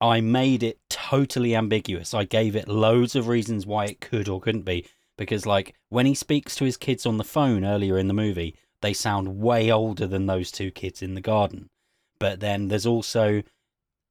[0.00, 2.14] I made it totally ambiguous.
[2.14, 6.06] I gave it loads of reasons why it could or couldn't be because like when
[6.06, 9.72] he speaks to his kids on the phone earlier in the movie they sound way
[9.72, 11.68] older than those two kids in the garden.
[12.20, 13.42] But then there's also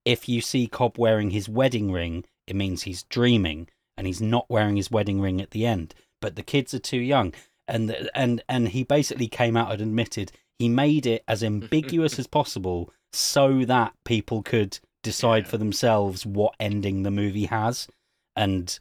[0.06, 3.68] if you see Cobb wearing his wedding ring, it means he's dreaming.
[3.98, 5.96] and he's not wearing his wedding ring at the end.
[6.22, 7.34] But the kids are too young,
[7.68, 12.28] and and and he basically came out and admitted he made it as ambiguous as
[12.28, 15.50] possible so that people could decide Yeah.
[15.50, 17.88] for themselves what ending the movie has,
[18.36, 18.78] and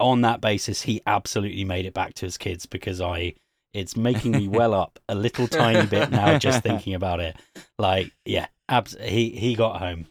[0.00, 3.34] on that basis, he absolutely made it back to his kids because I.
[3.74, 7.36] It's making me well up a little tiny bit now just thinking about it.
[7.78, 10.06] Like, yeah, abs- he he got home.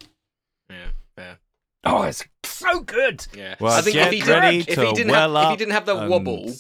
[0.70, 1.38] Yeah, fair.
[1.84, 3.26] Oh, it's so good.
[3.36, 3.56] Yeah.
[3.60, 5.74] Well, I think if he didn't, if to he didn't well have, if he didn't
[5.74, 6.52] have the and wobble,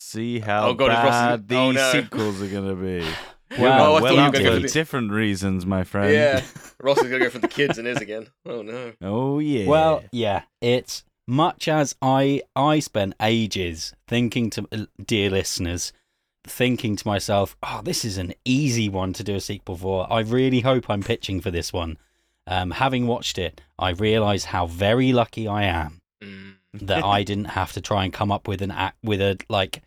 [0.00, 1.92] See how Oh God, it's Rossi- bad these oh no.
[1.92, 3.06] sequels are gonna be.
[3.58, 3.96] Wow.
[3.96, 6.12] Oh, well up for for the- different reasons, my friend.
[6.12, 6.44] yeah,
[6.82, 8.26] Ross is gonna go for the kids and his again.
[8.44, 8.92] Oh no.
[9.00, 9.66] Oh yeah.
[9.66, 15.94] Well, yeah, it's much as I I spent ages thinking to uh, dear listeners,
[16.48, 20.12] thinking to myself, oh, this is an easy one to do a sequel for.
[20.12, 21.98] I really hope I'm pitching for this one.
[22.46, 26.54] Um, having watched it, I realise how very lucky I am Mm.
[26.74, 29.82] that I didn't have to try and come up with an act with a like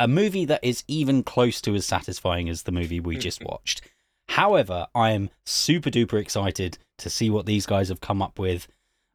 [0.00, 3.82] a movie that is even close to as satisfying as the movie we just watched.
[4.28, 8.66] However, I am super duper excited to see what these guys have come up with.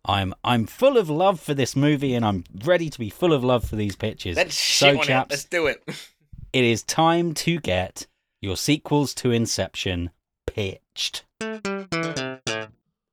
[0.05, 3.43] I'm I'm full of love for this movie and I'm ready to be full of
[3.43, 4.35] love for these pitches.
[4.37, 5.07] Let's so shit on it.
[5.07, 5.83] chaps, Let's do it.
[6.53, 8.05] it is time to get
[8.39, 10.11] your sequels to Inception
[10.45, 11.25] pitched.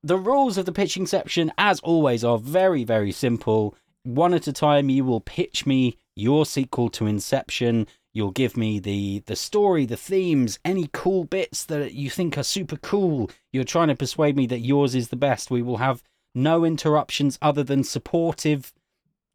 [0.03, 3.75] The rules of the pitching section, as always, are very, very simple.
[4.03, 7.87] One at a time, you will pitch me your sequel to Inception.
[8.13, 12.43] You'll give me the the story, the themes, any cool bits that you think are
[12.43, 13.31] super cool.
[13.51, 15.49] You're trying to persuade me that yours is the best.
[15.49, 16.03] We will have
[16.35, 18.73] no interruptions other than supportive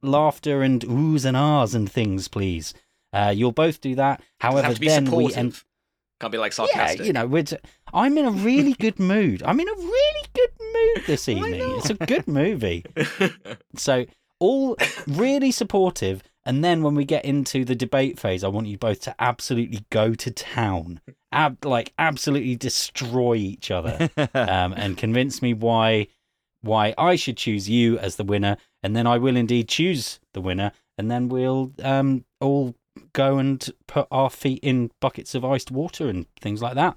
[0.03, 2.75] laughter and oohs and ahs and things, please.
[3.13, 4.23] Uh, you'll both do that.
[4.41, 5.39] However, have to be then we supportive.
[5.39, 5.63] end.
[6.21, 7.07] Can't be like Yeah, sarcastic.
[7.07, 7.57] you know, t-
[7.93, 9.43] I'm in a really good mood.
[9.43, 11.61] I'm in a really good mood this evening.
[11.79, 12.85] It's a good movie.
[13.77, 14.07] So
[14.39, 18.79] all really supportive, and then when we get into the debate phase, I want you
[18.79, 21.01] both to absolutely go to town,
[21.33, 26.09] Ab- like absolutely destroy each other, um, and convince me why
[26.63, 30.41] why I should choose you as the winner, and then I will indeed choose the
[30.41, 32.75] winner, and then we'll um, all
[33.13, 36.97] go and put our feet in buckets of iced water and things like that.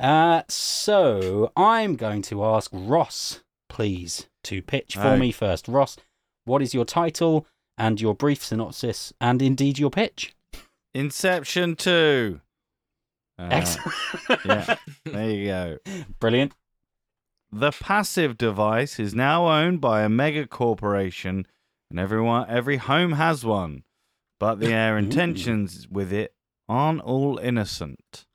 [0.00, 5.16] Uh, so I'm going to ask Ross, please, to pitch for Oh.
[5.16, 5.68] me first.
[5.68, 5.96] Ross,
[6.44, 7.46] what is your title
[7.78, 10.34] and your brief synopsis, and indeed your pitch?
[10.94, 12.40] Inception two.
[13.38, 13.94] Uh, Excellent.
[14.44, 15.78] yeah, there you go.
[16.20, 16.52] Brilliant.
[17.50, 21.46] The passive device is now owned by a mega corporation,
[21.90, 23.84] and everyone, every home has one.
[24.42, 26.34] But their intentions with it
[26.68, 28.26] aren't all innocent.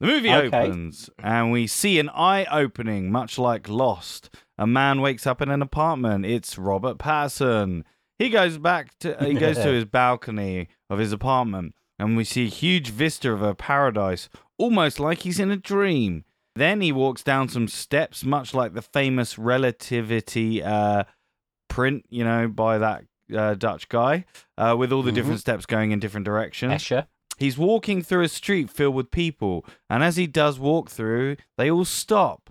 [0.00, 0.46] The movie Okay.
[0.46, 4.34] opens, and we see an eye opening, much like Lost.
[4.56, 6.24] A man wakes up in an apartment.
[6.24, 7.82] It's Robert Pattinson.
[8.18, 12.46] He goes back to he goes to his balcony of his apartment, and we see
[12.46, 16.24] a huge vista of a paradise, almost like he's in a dream.
[16.56, 21.04] Then he walks down some steps, much like the famous relativity uh,
[21.68, 24.24] print, you know, by that uh, Dutch guy,
[24.56, 25.14] uh, with all the Mhm.
[25.14, 26.72] different steps going in different directions.
[26.72, 27.06] Escher.
[27.36, 31.70] He's walking through a street filled with people, and as he does walk through, they
[31.70, 32.50] all stop.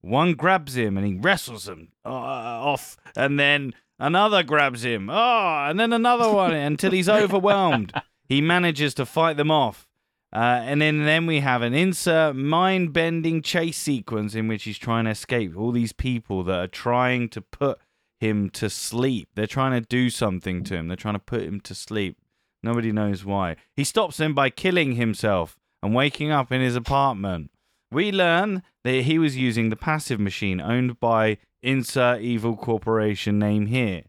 [0.00, 5.10] One grabs him and he wrestles him uh, off, and then another grabs him.
[5.10, 7.92] Oh, and then another one until he's overwhelmed.
[8.28, 9.86] He manages to fight them off.
[10.32, 14.76] Uh, and then, then we have an insert mind bending chase sequence in which he's
[14.78, 17.78] trying to escape all these people that are trying to put
[18.18, 19.28] him to sleep.
[19.34, 22.18] They're trying to do something to him, they're trying to put him to sleep.
[22.62, 23.56] Nobody knows why.
[23.74, 27.50] He stops them by killing himself and waking up in his apartment.
[27.92, 33.66] We learn that he was using the passive machine owned by insert evil corporation name
[33.66, 34.02] here.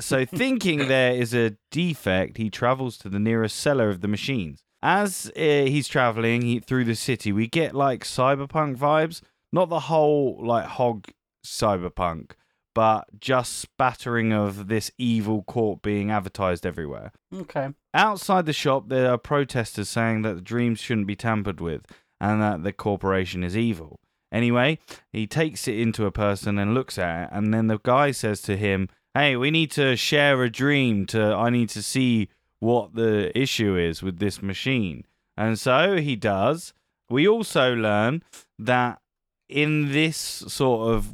[0.00, 4.62] So, thinking there is a defect, he travels to the nearest seller of the machines.
[4.82, 9.20] As uh, he's traveling he, through the city, we get like cyberpunk vibes.
[9.52, 11.08] Not the whole like hog
[11.44, 12.32] cyberpunk,
[12.78, 17.10] but just spattering of this evil court being advertised everywhere.
[17.34, 17.70] Okay.
[17.92, 21.84] Outside the shop, there are protesters saying that the dreams shouldn't be tampered with
[22.20, 23.98] and that the corporation is evil.
[24.30, 24.78] Anyway,
[25.12, 28.40] he takes it into a person and looks at it, and then the guy says
[28.42, 32.28] to him, Hey, we need to share a dream to I need to see
[32.60, 35.04] what the issue is with this machine.
[35.36, 36.72] And so he does.
[37.10, 38.22] We also learn
[38.56, 39.00] that
[39.48, 41.08] in this sort of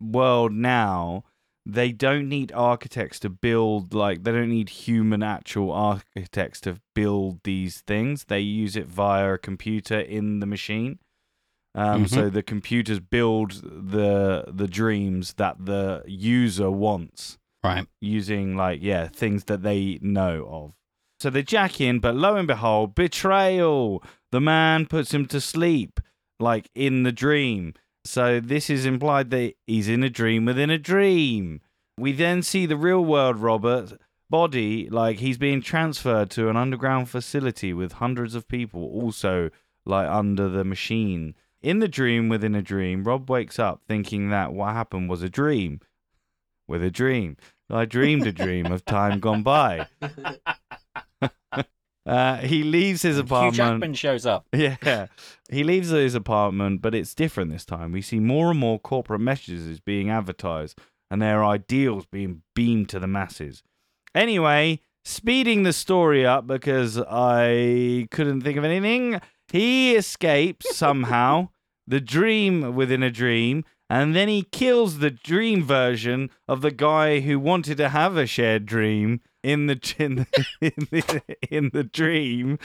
[0.00, 1.24] world now,
[1.66, 7.40] they don't need architects to build like they don't need human actual architects to build
[7.44, 10.98] these things they use it via a computer in the machine
[11.74, 17.86] um, so the computers build the the dreams that the user wants Right.
[18.00, 20.74] using like yeah things that they know of.
[21.20, 24.02] So they jack in, but lo and behold, betrayal.
[24.30, 26.00] The man puts him to sleep,
[26.38, 27.74] like in the dream.
[28.08, 31.60] So this is implied that he's in a dream within a dream.
[31.98, 37.10] We then see the real world Robert body, like he's being transferred to an underground
[37.10, 39.50] facility with hundreds of people also
[39.84, 41.34] like under the machine.
[41.60, 45.28] In the dream within a dream, Rob wakes up thinking that what happened was a
[45.28, 45.80] dream.
[46.66, 47.36] With a dream.
[47.68, 49.86] I dreamed a dream of time gone by.
[52.08, 53.54] uh, he leaves his apartment.
[53.54, 53.64] Hugh.
[53.64, 54.46] Jackman shows up.
[54.54, 55.06] Yeah.
[55.50, 57.92] He leaves his apartment, but it's different this time.
[57.92, 60.78] We see more and more corporate messages being advertised
[61.10, 63.62] and their ideals being beamed to the masses.
[64.14, 71.48] Anyway, speeding the story up because I couldn't think of anything, he escapes somehow
[71.86, 73.64] the dream within a dream.
[73.90, 78.26] And then he kills the dream version of the guy who wanted to have a
[78.26, 82.58] shared dream in the in the, in the, in the dream.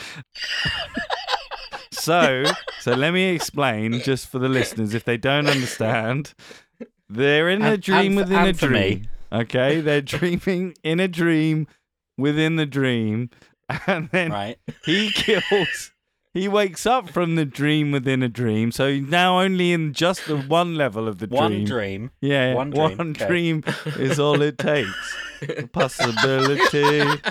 [1.91, 2.43] So,
[2.81, 6.33] so let me explain just for the listeners if they don't understand.
[7.07, 9.03] They're in a dream within a and dream.
[9.31, 11.67] Okay, they're dreaming in a dream
[12.17, 13.29] within the dream,
[13.87, 14.57] and then Right.
[14.85, 15.91] he kills.
[16.33, 20.25] He wakes up from the dream within a dream, so he's now only in just
[20.25, 21.39] the one level of the dream.
[21.41, 22.11] One dream.
[22.21, 23.63] Yeah, One one dream, dream,
[23.97, 25.15] is all it takes.
[25.71, 27.03] Possibility.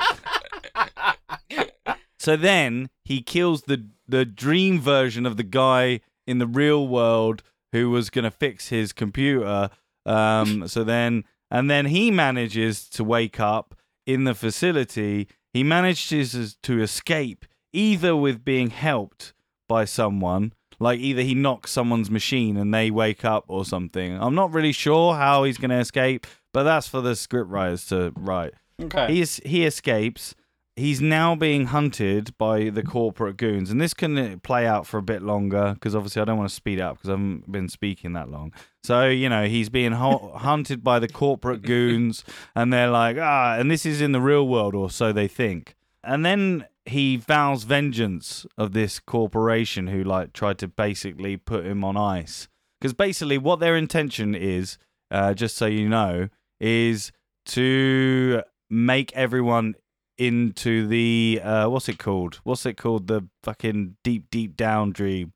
[2.18, 7.42] So then he kills the the dream version of the guy in the real world
[7.72, 9.70] who was going to fix his computer.
[10.06, 13.74] Um, so then, and then he manages to wake up
[14.06, 15.26] in the facility.
[15.52, 19.32] He manages to escape either with being helped
[19.68, 24.20] by someone, like either he knocks someone's machine and they wake up or something.
[24.20, 28.12] I'm not really sure how he's going to escape, but that's for the scriptwriters to
[28.16, 28.54] write.
[28.80, 29.14] Okay.
[29.14, 30.34] He is, he escapes.
[30.74, 34.96] He's now being hunted by the corporate goons, and this can uh, play out for
[34.96, 37.68] a bit longer because obviously I don't want to speed up because I haven't been
[37.68, 38.54] speaking that long.
[38.82, 43.56] So you know he's being hu- hunted by the corporate goons, and they're like ah,
[43.58, 45.74] and this is in the real world, or so they think.
[46.02, 51.84] And then he vows vengeance of this corporation who like tried to basically put him
[51.84, 52.48] on ice.
[52.80, 54.78] Because basically what their intention is,
[55.10, 56.28] uh, just so you know,
[56.60, 57.12] is
[57.46, 59.74] to make everyone
[60.18, 62.40] into the uh what's it called?
[62.44, 63.06] What's it called?
[63.06, 65.32] The fucking deep deep down dream.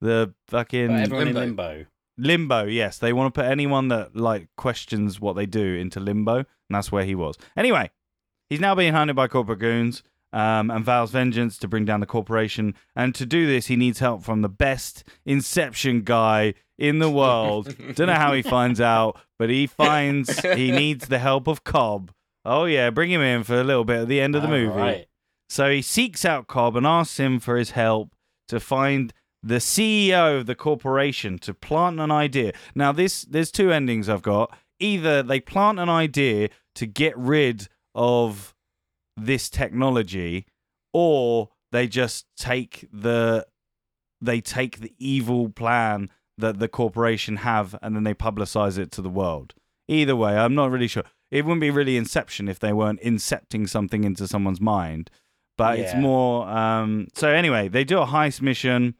[0.00, 1.40] The fucking everyone Limbo.
[1.40, 1.86] in limbo.
[2.18, 2.64] limbo.
[2.64, 2.98] Yes.
[2.98, 6.92] They want to put anyone that like questions what they do into limbo and that's
[6.92, 7.36] where he was.
[7.56, 7.90] Anyway
[8.48, 12.06] he's now being hunted by corporate goons um, and vows vengeance to bring down the
[12.06, 17.10] corporation and to do this he needs help from the best inception guy in the
[17.10, 21.64] world don't know how he finds out but he finds he needs the help of
[21.64, 22.12] cobb
[22.44, 24.50] oh yeah bring him in for a little bit at the end of the Oh,
[24.52, 25.06] movie Right.
[25.48, 28.14] so he seeks out Cobb and asks him for his help
[28.48, 29.12] to find
[29.42, 32.52] the CEO of the corporation to plant an idea.
[32.74, 34.54] Now this there's two endings I've got.
[34.78, 38.54] Either they plant an idea to get rid of
[39.24, 40.46] this technology
[40.92, 43.46] or they just take the
[44.20, 49.02] they take the evil plan that the corporation have and then they publicize it to
[49.02, 49.54] the world.
[49.88, 51.04] Either way, I'm not really sure.
[51.30, 55.10] It wouldn't be really inception if they weren't incepting something into someone's mind
[55.60, 58.94] but it's more um so anyway they do a heist mission.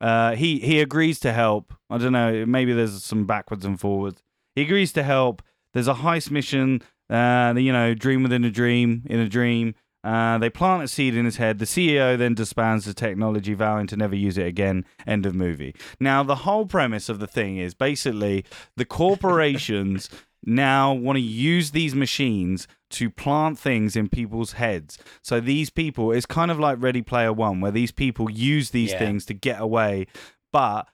[0.00, 1.74] Uh he he agrees to help.
[1.90, 4.22] I don't know maybe there's some backwards and forwards.
[4.54, 5.42] He agrees to help.
[5.72, 10.36] There's a heist mission uh you know dream within a dream in a dream uh,
[10.36, 11.58] they plant a seed in his head.
[11.58, 14.84] The CEO then disbands the technology, vowing to never use it again.
[15.06, 15.74] End of movie.
[15.98, 18.44] Now, the whole premise of the thing is basically
[18.76, 20.10] the corporations
[20.44, 24.98] now want to use these machines to plant things in people's heads.
[25.22, 28.92] So these people, it's kind of like Ready Player One, where these people use these
[28.92, 28.98] Yeah.
[28.98, 30.06] things to get away,
[30.52, 30.86] but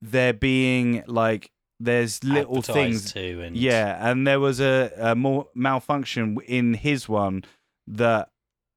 [0.00, 3.12] they're being like, there's little things.
[3.12, 7.44] too, and Yeah, and there was a, a more malfunction in his one
[7.86, 8.30] that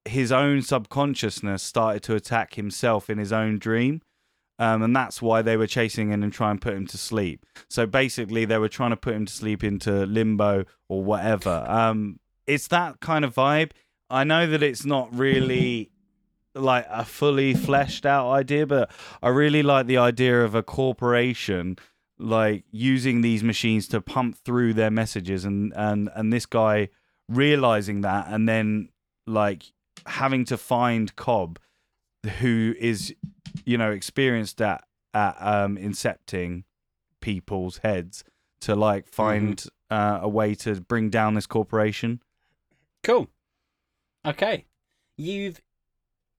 [0.04, 4.02] his own subconsciousness started to attack himself in his own dream.
[4.58, 7.46] Um, and that's why they were chasing him and trying to put him to sleep.
[7.70, 11.64] So basically, they were trying to put him to sleep into limbo or whatever.
[11.66, 13.70] Um, it's that kind of vibe.
[14.10, 15.90] I know that it's not really
[16.54, 18.90] like a fully fleshed out idea, but
[19.22, 21.78] I really like the idea of a corporation
[22.20, 26.88] like using these machines to pump through their messages and and and this guy
[27.28, 28.88] realizing that and then
[29.26, 29.64] like
[30.06, 31.58] having to find Cobb
[32.40, 33.14] who is
[33.64, 36.64] you know experienced at at um incepting
[37.20, 38.24] people's heads
[38.60, 42.22] to like find uh, a way to bring down this corporation.
[43.02, 43.28] Cool.
[44.26, 44.66] Okay.
[45.16, 45.60] You've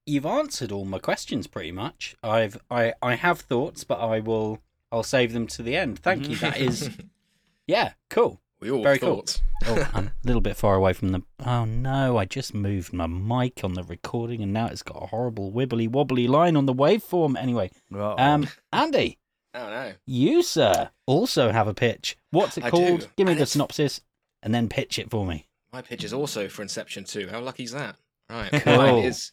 [0.06, 2.16] you've answered all my questions pretty much.
[2.24, 4.60] I've I I have thoughts, but I will
[4.92, 6.00] I'll save them to the end.
[6.00, 6.36] Thank you.
[6.38, 6.90] That is
[7.68, 8.42] yeah, cool.
[8.60, 9.26] we all Very cool.
[9.66, 13.08] Oh, I'm a little bit far away from the Oh no, I just moved my
[13.08, 16.74] mic on the recording and now it's got a horrible wibbly wobbly line on the
[16.74, 17.38] waveform.
[17.38, 18.16] Anyway, Uh-oh.
[18.18, 19.18] um Andy,
[19.54, 22.18] I don't you sir also have a pitch.
[22.32, 23.02] What's it I called?
[23.02, 24.02] do, Give me and the it's- synopsis
[24.44, 25.48] and then pitch it for me.
[25.72, 27.30] My pitch is also for Inception 2.
[27.30, 27.96] How lucky is that?
[28.30, 28.52] Right.
[28.52, 28.76] Cool.
[28.78, 29.32] Mine is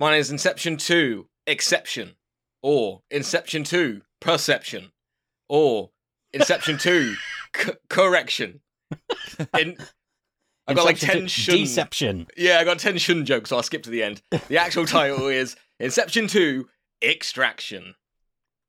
[0.00, 2.14] mine is Inception 2 Exception
[2.62, 4.92] or Inception 2 Perception
[5.54, 5.90] or
[6.32, 7.14] Inception 2
[7.56, 8.60] c- Correction.
[9.58, 9.76] In,
[10.66, 11.56] I've got like 10 shun.
[11.58, 12.26] Deception.
[12.36, 14.22] Yeah, I got 10 shun jokes, so I'll skip to the end.
[14.48, 16.66] The actual title is Inception 2
[17.02, 17.94] Extraction.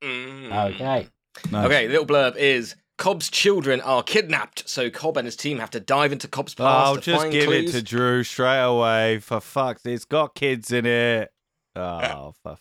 [0.03, 0.73] Mm.
[0.75, 1.07] Okay.
[1.51, 1.65] Nice.
[1.65, 5.71] Okay, the little blurb is Cobb's children are kidnapped, so Cobb and his team have
[5.71, 7.69] to dive into Cobb's past Oh, to just find give clues.
[7.75, 9.19] it to Drew straight away.
[9.19, 11.31] For fuck's It's got kids in it.
[11.77, 12.55] Oh, for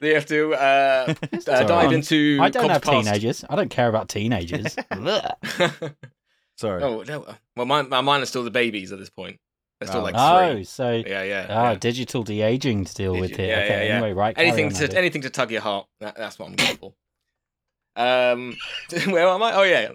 [0.00, 1.14] They have to uh,
[1.46, 2.38] uh, dive into.
[2.40, 3.04] I don't have past.
[3.06, 3.44] teenagers.
[3.48, 4.74] I don't care about teenagers.
[6.56, 6.82] Sorry.
[6.82, 7.26] oh no!
[7.56, 9.38] Well, mine, my- mine are still the babies at this point.
[9.80, 10.04] They're still Oh.
[10.04, 11.46] like Oh, so Yeah, yeah.
[11.48, 11.74] ah, yeah.
[11.76, 13.40] digital de aging to deal with it.
[13.48, 13.94] yeah, okay, yeah, yeah.
[13.96, 14.34] anyway, right.
[14.38, 14.96] Anything to Andy.
[14.96, 15.86] anything to tug your heart.
[16.00, 16.94] That, that's what I'm going for.
[17.96, 18.56] Um,
[19.12, 19.54] where am I?
[19.54, 19.90] Oh yeah,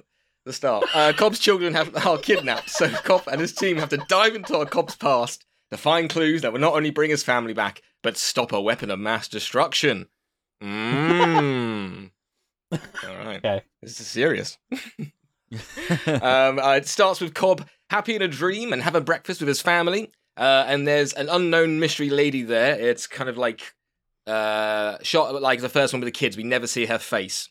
[0.45, 0.85] the start.
[0.93, 4.65] Uh, Cobb's children have are kidnapped, so Cobb and his team have to dive into
[4.65, 8.53] Cobb's past to find clues that will not only bring his family back, but stop
[8.53, 10.07] a weapon of mass destruction.
[10.63, 12.09] Mmm.
[12.71, 13.39] All right.
[13.39, 13.63] Okay.
[13.81, 14.57] This is serious.
[14.71, 19.59] um, uh, it starts with Cobb happy in a dream and having breakfast with his
[19.59, 20.09] family.
[20.37, 22.79] Uh, and there's an unknown mystery lady there.
[22.79, 23.75] It's kind of like
[24.25, 26.37] uh, shot like the first one with the kids.
[26.37, 27.49] We never see her face,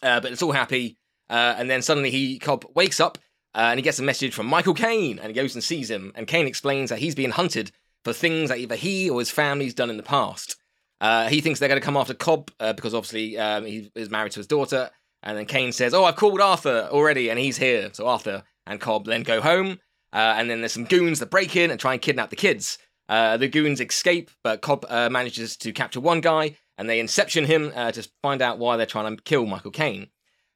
[0.00, 0.96] uh, but it's all happy.
[1.28, 3.18] Uh, and then suddenly he Cobb wakes up
[3.52, 6.12] uh, and he gets a message from Michael Caine, and he goes and sees him.
[6.14, 7.72] And Caine explains that he's being hunted
[8.04, 10.56] for things that either he or his family's done in the past.
[11.00, 14.10] Uh, he thinks they're going to come after Cobb uh, because obviously um, he is
[14.10, 14.90] married to his daughter.
[15.22, 18.80] And then Caine says, "Oh, I've called Arthur already, and he's here." So Arthur and
[18.80, 19.78] Cobb then go home,
[20.12, 22.78] uh, and then there's some goons that break in and try and kidnap the kids.
[23.08, 27.44] Uh, the goons escape, but Cobb uh, manages to capture one guy, and they inception
[27.44, 30.08] him uh, to find out why they're trying to kill Michael Caine.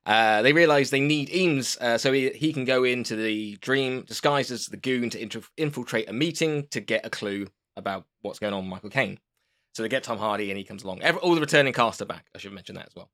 [0.06, 4.02] Uh, they realize they need Eames uh, so he, he can go into the dream
[4.02, 8.54] disguised as the goon to infiltrate a meeting to get a clue about what's going
[8.54, 9.18] on with Michael Caine.
[9.74, 11.02] So they get Tom Hardy and he comes along.
[11.02, 12.26] Every, all the returning cast are back.
[12.34, 13.10] I should mention that as well.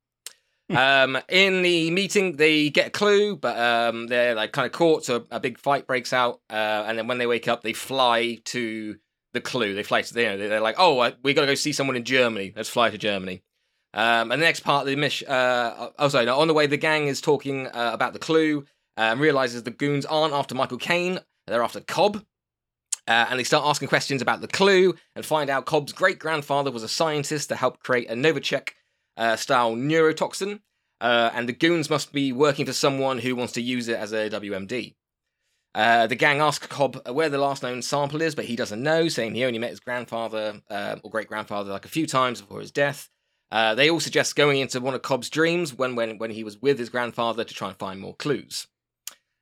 [0.69, 5.03] um, in the meeting, they get a clue, but um, they're like kind of caught.
[5.03, 8.39] So a big fight breaks out, uh, and then when they wake up, they fly
[8.45, 8.97] to
[9.33, 9.73] the clue.
[9.73, 11.97] They fly to you know they're like, oh, uh, we got to go see someone
[11.97, 12.53] in Germany.
[12.55, 13.43] Let's fly to Germany.
[13.93, 16.65] Um, and the next part of the mission, uh, oh sorry, no, on the way,
[16.65, 18.65] the gang is talking uh, about the clue
[18.97, 22.23] and realizes the goons aren't after Michael Caine, they're after Cobb.
[23.05, 26.71] Uh, and they start asking questions about the clue and find out Cobb's great grandfather
[26.71, 28.69] was a scientist to help create a Novichok
[29.17, 30.61] uh, style neurotoxin.
[31.01, 34.13] Uh, and the goons must be working for someone who wants to use it as
[34.13, 34.95] a WMD.
[35.75, 39.09] Uh, the gang asks Cobb where the last known sample is, but he doesn't know,
[39.09, 42.61] saying he only met his grandfather uh, or great grandfather like a few times before
[42.61, 43.09] his death.
[43.53, 46.59] Uh, they all suggest going into one of Cobb's dreams when, when, when he was
[46.59, 48.65] with his grandfather to try and find more clues.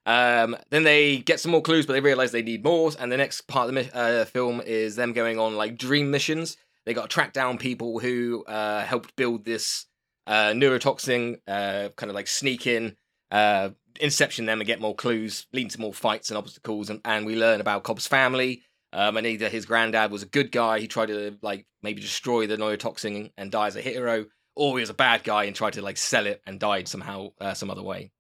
[0.06, 2.92] Um, then they get some more clues, but they realize they need more.
[3.00, 6.58] And the next part of the uh, film is them going on like dream missions.
[6.86, 9.86] They got to track down people who uh, helped build this
[10.28, 12.98] uh, neurotoxin, uh, kind of like sneak in,
[13.32, 13.70] uh,
[14.02, 16.90] inception them and get more clues, leading to more fights and obstacles.
[16.90, 18.64] And, and we learn about Cobb's family.
[18.94, 22.48] Um, and either his granddad was a good guy, he tried to like maybe destroy
[22.48, 24.26] the neurotoxin and die as a hero,
[24.56, 27.30] or he was a bad guy and tried to like sell it and died somehow,
[27.40, 28.12] uh, some other way.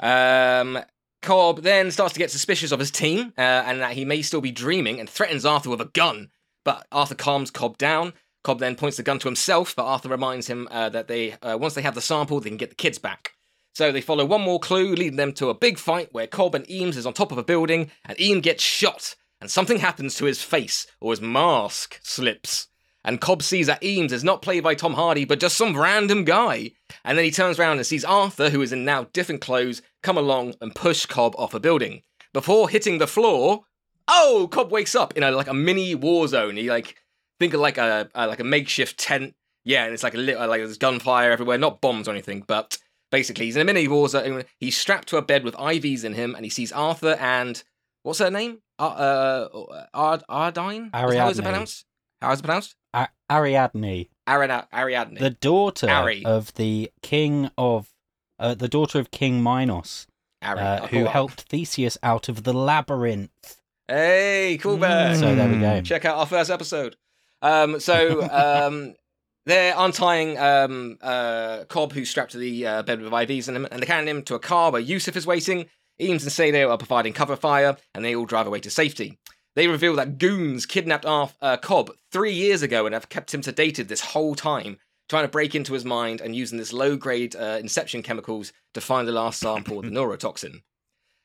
[0.00, 0.78] Um,
[1.20, 4.40] Cobb then starts to get suspicious of his team uh, and that he may still
[4.40, 6.30] be dreaming and threatens Arthur with a gun.
[6.64, 8.12] But Arthur calms Cobb down.
[8.44, 11.58] Cobb then points the gun to himself, but Arthur reminds him uh, that they uh,
[11.58, 13.32] once they have the sample, they can get the kids back.
[13.78, 16.68] So they follow one more clue, leading them to a big fight where Cobb and
[16.68, 20.24] Eames is on top of a building, and Eames gets shot, and something happens to
[20.24, 22.66] his face, or his mask slips.
[23.04, 26.24] And Cobb sees that Eames is not played by Tom Hardy, but just some random
[26.24, 26.72] guy.
[27.04, 30.18] And then he turns around and sees Arthur, who is in now different clothes, come
[30.18, 32.02] along and push Cobb off a building.
[32.32, 33.60] Before hitting the floor,
[34.08, 36.56] oh, Cobb wakes up in a like a mini war zone.
[36.56, 36.96] He like
[37.38, 39.36] think of like a, a like a makeshift tent.
[39.62, 42.76] Yeah, and it's like a little like there's gunfire everywhere, not bombs or anything, but
[43.10, 44.44] basically he's in a mini war zone.
[44.58, 47.62] He's strapped to a bed with IVs in him, and he sees Arthur and
[48.02, 48.58] what's her name?
[48.78, 50.90] Uh, uh Ard Ardine.
[50.92, 51.42] How is it Ariadne.
[51.42, 51.84] pronounced?
[52.22, 52.74] How is it pronounced?
[52.94, 54.66] A- Ariadne, Ariadne.
[54.72, 55.18] Ariadne.
[55.18, 56.24] the daughter Ari.
[56.24, 57.88] of the king of,
[58.38, 60.06] uh, the daughter of King Minos,
[60.42, 61.12] Harry, uh, who caught up.
[61.12, 63.60] helped Theseus out of the labyrinth.
[63.86, 65.14] Hey, cool bear.
[65.14, 65.80] So there we go.
[65.80, 65.84] Mm.
[65.84, 66.96] check out our first episode.
[67.42, 68.94] Um, so um,
[69.48, 73.66] they're untying um, uh, Cobb, who's strapped to the uh, bed with IVs in him,
[73.70, 75.66] and they're carrying him to a car where Yusuf is waiting.
[75.98, 79.18] Eames and Saito are providing cover fire, and they all drive away to safety.
[79.56, 83.40] They reveal that goons kidnapped Arth- uh, Cobb three years ago and have kept him
[83.40, 84.76] sedated this whole time,
[85.08, 89.08] trying to break into his mind and using this low-grade uh, inception chemicals to find
[89.08, 90.60] the last sample of the neurotoxin.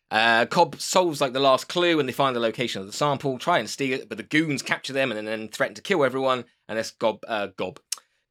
[0.09, 3.37] Uh, Cobb solves like the last clue and they find the location of the sample,
[3.37, 6.45] try and steal it, but the goons capture them and then threaten to kill everyone.
[6.69, 7.79] And this Gob, uh, Gob,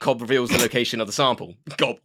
[0.03, 1.55] Cobb reveals the location of the sample.
[1.77, 1.99] Gob.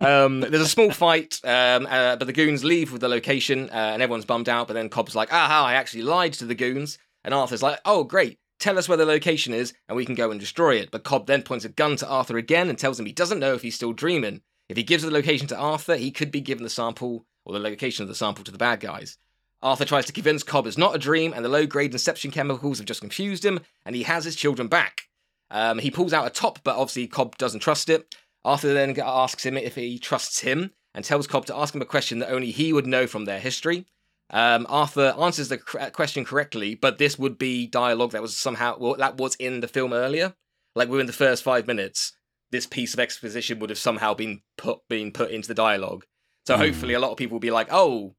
[0.00, 3.90] um, there's a small fight, um, uh, but the goons leave with the location, uh,
[3.92, 4.66] and everyone's bummed out.
[4.66, 5.66] But then Cobb's like, "Aha!
[5.66, 8.38] I actually lied to the goons." And Arthur's like, "Oh, great!
[8.58, 11.26] Tell us where the location is, and we can go and destroy it." But Cobb
[11.26, 13.74] then points a gun to Arthur again and tells him he doesn't know if he's
[13.74, 14.40] still dreaming.
[14.70, 17.60] If he gives the location to Arthur, he could be given the sample or the
[17.60, 19.18] location of the sample to the bad guys.
[19.62, 22.86] Arthur tries to convince Cobb it's not a dream, and the low-grade inception chemicals have
[22.86, 25.02] just confused him, and he has his children back.
[25.50, 28.14] Um, he pulls out a top, but obviously Cobb doesn't trust it.
[28.44, 31.86] Arthur then asks him if he trusts him, and tells Cobb to ask him a
[31.86, 33.86] question that only he would know from their history.
[34.30, 38.94] Um, Arthur answers the question correctly, but this would be dialogue that was somehow well,
[38.94, 40.34] that was in the film earlier.
[40.74, 42.16] Like within the first five minutes,
[42.50, 46.04] this piece of exposition would have somehow been put been put into the dialogue.
[46.46, 46.62] So Hmm.
[46.62, 48.16] hopefully, a lot of people will be like, "Oh,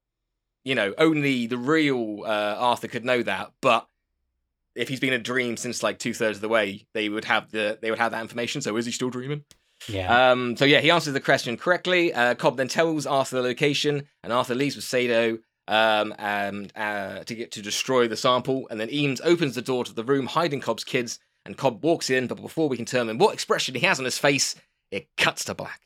[0.63, 3.87] you know, only the real uh, Arthur could know that." But
[4.77, 7.51] if he's been a dream since like two thirds of the way, they would have
[7.51, 8.61] the they would have that information.
[8.61, 9.43] So is he still dreaming?
[9.87, 10.31] Yeah.
[10.31, 12.13] Um, so yeah, he answers the question correctly.
[12.13, 17.23] Uh, Cobb then tells Arthur the location, and Arthur leaves with Saito um, and uh,
[17.23, 18.67] to get to destroy the sample.
[18.69, 22.09] And then Eames opens the door to the room hiding Cobb's kids, and Cobb walks
[22.09, 22.27] in.
[22.27, 24.55] But before we can determine what expression he has on his face,
[24.91, 25.81] it cuts to black.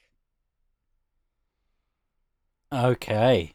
[2.71, 3.53] okay.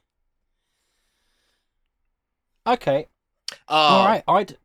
[2.66, 3.06] Okay.
[3.68, 4.24] Oh, All right.
[4.26, 4.56] I'd.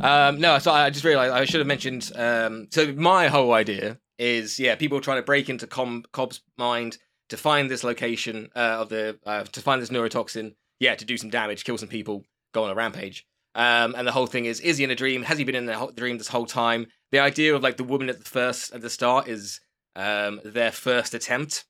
[0.00, 2.10] Um, no, so I just realized I should have mentioned.
[2.14, 6.98] Um, so my whole idea is, yeah, people trying to break into Com- Cobb's mind
[7.28, 10.54] to find this location uh, of the uh, to find this neurotoxin.
[10.80, 13.26] Yeah, to do some damage, kill some people, go on a rampage.
[13.54, 15.22] Um, and the whole thing is: is he in a dream?
[15.22, 16.86] Has he been in a dream this whole time?
[17.12, 19.60] The idea of like the woman at the first at the start is
[19.96, 21.64] um, their first attempt,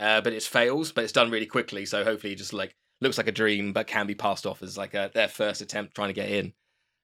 [0.00, 1.86] uh, but it fails, but it's done really quickly.
[1.86, 4.76] So hopefully, it just like looks like a dream, but can be passed off as
[4.76, 6.52] like a, their first attempt trying to get in.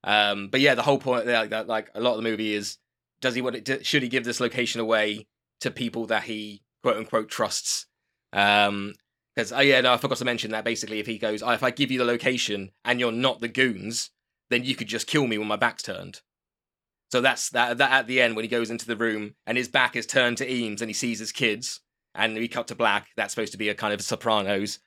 [0.09, 2.79] Um, but yeah, the whole point, like, that, like a lot of the movie is,
[3.21, 3.85] does he want it?
[3.85, 5.27] Should he give this location away
[5.61, 7.87] to people that he quote unquote trusts?
[8.33, 8.95] Um,
[9.37, 10.65] because oh yeah, no, I forgot to mention that.
[10.65, 13.49] Basically, if he goes, oh, if I give you the location and you're not the
[13.49, 14.11] goons,
[14.49, 16.23] then you could just kill me when my back's turned.
[17.13, 17.77] So that's that.
[17.79, 20.39] That at the end when he goes into the room and his back is turned
[20.39, 21.81] to Eames and he sees his kids
[22.15, 23.09] and we cut to black.
[23.17, 24.79] That's supposed to be a kind of Sopranos.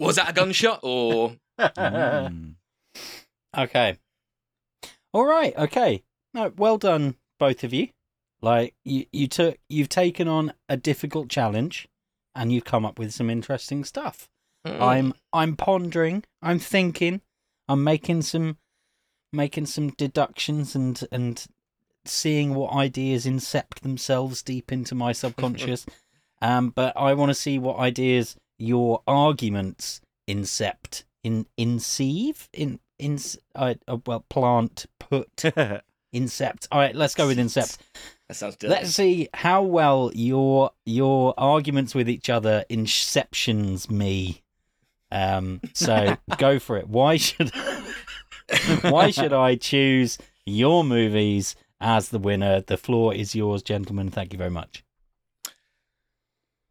[0.00, 1.36] Was that a gunshot or?
[1.58, 2.54] Mm.
[3.56, 3.98] okay.
[5.12, 5.56] All right.
[5.56, 6.02] Okay.
[6.34, 7.88] No, well done, both of you.
[8.40, 11.88] Like you, you took, you've taken on a difficult challenge,
[12.34, 14.28] and you've come up with some interesting stuff.
[14.66, 14.82] Hmm.
[14.82, 16.24] I'm, I'm pondering.
[16.40, 17.20] I'm thinking.
[17.68, 18.58] I'm making some,
[19.32, 21.46] making some deductions and and
[22.04, 25.86] seeing what ideas incept themselves deep into my subconscious.
[26.42, 33.18] um, but I want to see what ideas your arguments incept in inceive in in
[33.54, 35.36] uh, uh, well plant put
[36.14, 36.68] incept.
[36.70, 37.78] All right, let's go with incept.
[38.28, 38.72] that sounds dirty.
[38.72, 44.42] Let's see how well your your arguments with each other inceptions me.
[45.10, 46.88] Um, so go for it.
[46.88, 47.52] Why should
[48.82, 52.60] why should I choose your movies as the winner?
[52.60, 54.10] The floor is yours, gentlemen.
[54.10, 54.84] Thank you very much.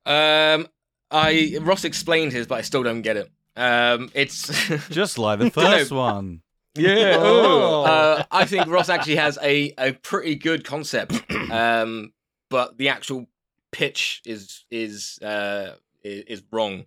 [0.05, 0.67] Um,
[1.11, 3.31] I Ross explained his, but I still don't get it.
[3.55, 4.47] Um, it's
[4.89, 6.41] Just like the first one.
[6.75, 7.15] yeah.
[7.19, 7.83] Oh.
[7.83, 11.21] Uh, I think Ross actually has a a pretty good concept.
[11.51, 12.13] Um,
[12.49, 13.27] but the actual
[13.71, 15.73] pitch is is uh
[16.03, 16.85] is, is wrong.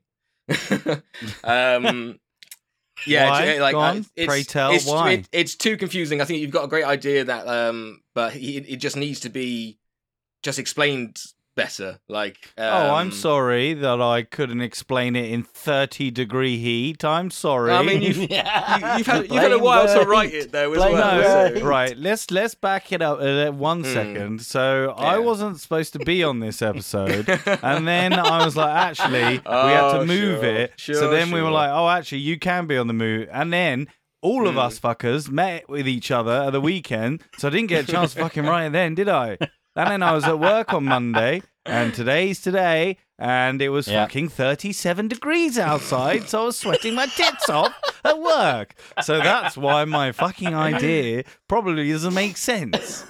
[1.45, 2.19] um.
[3.07, 3.43] Yeah, Why?
[3.45, 4.07] it's, uh, like Go uh, on.
[4.17, 5.11] it's, Pray tell, it's, why?
[5.13, 6.21] it- it's too confusing.
[6.21, 9.29] I think you've got a great idea that, um, but he, it just needs to
[9.29, 9.79] be
[10.43, 11.21] just explained
[11.55, 11.99] better.
[12.09, 17.05] Like, um, oh, I'm sorry that I couldn't explain it in 30 degree heat.
[17.05, 17.73] I'm sorry.
[17.73, 18.97] I mean, you've, you, yeah.
[18.99, 21.51] you've had you've had a while to write it though as Blame well.
[21.51, 21.97] no, so- right.
[21.97, 23.93] Let's let's back it up uh, one Hmm.
[23.93, 24.43] second.
[24.43, 27.29] So I wasn't supposed to be on this episode,
[27.63, 30.45] and then I was like, actually, we had to Oh, move sure.
[30.45, 30.73] it.
[30.77, 33.53] so Sure, then we were like, oh, actually, you can be on the move, and
[33.53, 33.89] then.
[34.23, 34.61] All of Hmm.
[34.61, 38.15] us fuckers met with each other at the weekend, so I didn't get a chance
[38.15, 39.37] to fucking write it then, did I?
[39.77, 44.05] And then I was at work on Monday, and today's today, and it was Yeah.
[44.05, 48.75] fucking 37 degrees outside, so I was sweating my tits off at work.
[49.03, 53.05] So that's why my fucking idea probably doesn't make sense.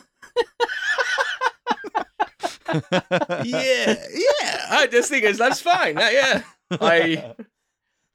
[2.72, 2.82] yeah,
[3.44, 4.66] yeah.
[4.70, 5.96] I just think it's that's fine.
[5.98, 6.42] Uh, yeah,
[6.80, 7.34] I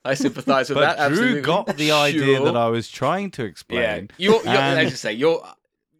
[0.03, 1.09] I sympathise with But that.
[1.09, 1.41] Drew Absolutely.
[1.41, 2.45] got the idea Sure.
[2.45, 4.09] that I was trying to Yeah, explain.
[4.17, 4.41] you're.
[4.43, 5.45] you're And- as you say, you're.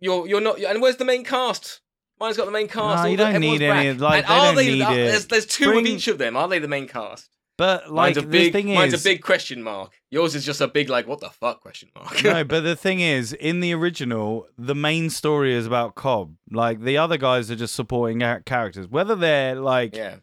[0.01, 0.27] You're.
[0.27, 0.59] You're not.
[0.59, 1.81] And where's the main cast?
[2.20, 3.03] Mine's got the main cast.
[3.03, 4.01] Nah, you the- don't need any- back.
[4.01, 5.01] like, And they are don't they?
[5.03, 5.05] it.
[5.11, 6.36] There's, there's two Bring- of each of them.
[6.36, 7.30] Are they the main cast?
[7.57, 8.53] But like Mine's a the big.
[8.53, 9.91] thing mine's is, a big question mark.
[10.11, 12.24] Yours is just a big like, what the fuck question mark.
[12.24, 16.36] no, but the thing is, in the original, the main story is about Cobb.
[16.49, 18.88] Like the other guys are just supporting characters.
[18.88, 20.15] Whether they're like, yeah.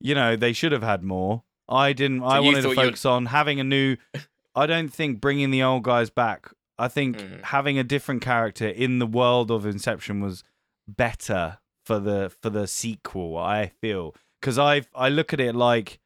[0.00, 1.42] you know, they should have had more.
[1.68, 2.22] I didn't.
[2.22, 3.96] I wanted to thought you'd- focus on having a new.
[4.56, 6.50] I don't think bringing the old guys back.
[6.78, 7.42] I think Mhm.
[7.44, 10.42] having a different character in the world of Inception was
[10.88, 13.36] better for the for the sequel.
[13.36, 15.98] I feel because I I look at it like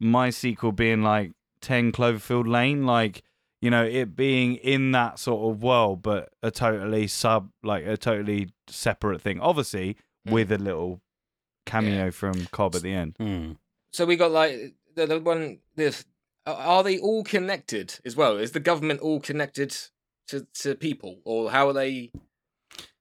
[0.00, 3.22] my sequel being like Ten Cloverfield Lane, like
[3.60, 7.96] you know it being in that sort of world, but a totally sub like a
[7.96, 9.40] totally separate thing.
[9.40, 10.32] Obviously Mm.
[10.32, 11.00] with a little
[11.66, 12.10] cameo Yeah.
[12.10, 13.16] from Cobb at the end.
[13.18, 13.52] Hmm.
[13.92, 15.58] So we got like the, the one.
[15.74, 16.04] This
[16.46, 18.36] are they all connected as well?
[18.36, 19.76] Is the government all connected
[20.28, 22.12] to to people, or how are they?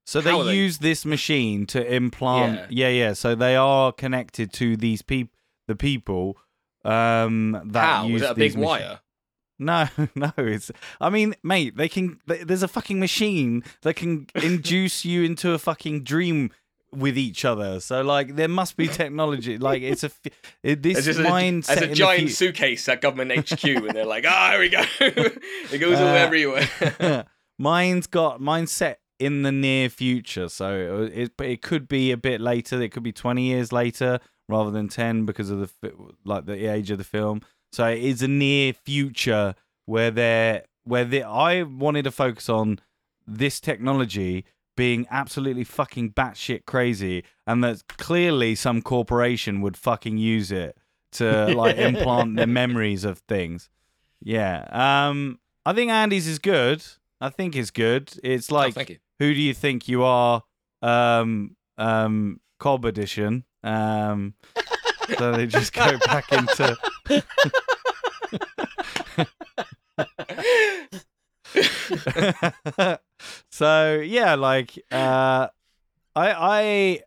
[0.06, 2.72] So they they- use this machine to implant.
[2.72, 2.89] Yeah.
[2.89, 3.14] Yeah, yeah.
[3.14, 5.34] So they are connected to these people,
[5.68, 6.38] the people
[6.84, 8.99] um, that how use is it a big machi- wire?
[9.60, 10.32] No, no.
[10.38, 10.72] It's.
[10.99, 12.20] I mean, mate, they can.
[12.28, 16.49] th- There's a fucking machine that can induce you into a fucking dream
[16.91, 17.80] with each other.
[17.80, 19.60] So like, there must be technology.
[19.60, 20.10] Like, it's a.
[20.64, 21.28] It, this As just a,
[21.70, 24.84] as a giant fu- suitcase at government HQ, and they're like, "Ah, here we go."
[24.99, 27.26] it goes all Uh, everywhere.
[27.60, 32.17] mine's got mine's set in the near future, so it but it could be a
[32.17, 32.82] bit later.
[32.82, 34.19] It could be twenty years later
[34.49, 35.93] rather than ten because of the
[36.26, 37.41] like the age of the film.
[37.72, 39.55] So it is a near future
[39.86, 42.80] where they're where they, I wanted to focus on
[43.28, 44.45] this technology
[44.76, 50.78] being absolutely fucking batshit crazy, and that clearly some corporation would fucking use it
[51.11, 53.69] to like implant their memories of things.
[54.19, 54.65] Yeah.
[54.72, 56.84] Um I think Andy's is good.
[57.22, 58.11] I think it's good.
[58.24, 58.97] It's oh, like thank you.
[59.22, 60.43] Who do you think you are?
[60.82, 63.45] Um um Cobb edition.
[63.63, 64.34] Um
[65.17, 66.78] so they just go back into
[73.51, 75.47] so yeah, like uh,
[76.15, 77.01] I I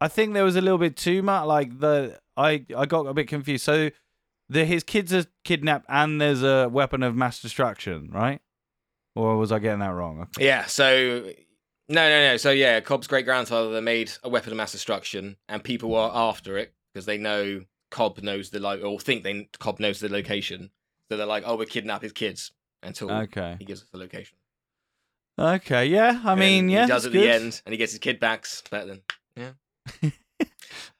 [0.00, 1.46] I think there was a little bit too much.
[1.46, 3.64] Like the I I got a bit confused.
[3.64, 3.90] So
[4.48, 8.40] the his kids are kidnapped and there's a weapon of mass destruction, right?
[9.14, 10.26] Or was I getting that wrong?
[10.38, 10.64] yeah.
[10.66, 11.24] So
[11.88, 12.36] no, no, no.
[12.36, 16.56] So yeah, Cobb's great grandfather made a weapon of mass destruction, and people are after
[16.58, 20.70] it because they know Cobb knows the like, or think they Cobb knows the location.
[21.10, 22.52] So they're like, "Oh, we kidnap his kids."
[22.84, 23.54] Until Okay.
[23.60, 24.36] he gives us the location.
[25.38, 25.86] Okay.
[25.86, 26.20] Yeah.
[26.24, 26.82] I And mean, yeah.
[26.82, 27.22] he does at good.
[27.22, 28.46] the end, and he gets his kid back.
[28.70, 28.98] Better
[29.36, 29.54] than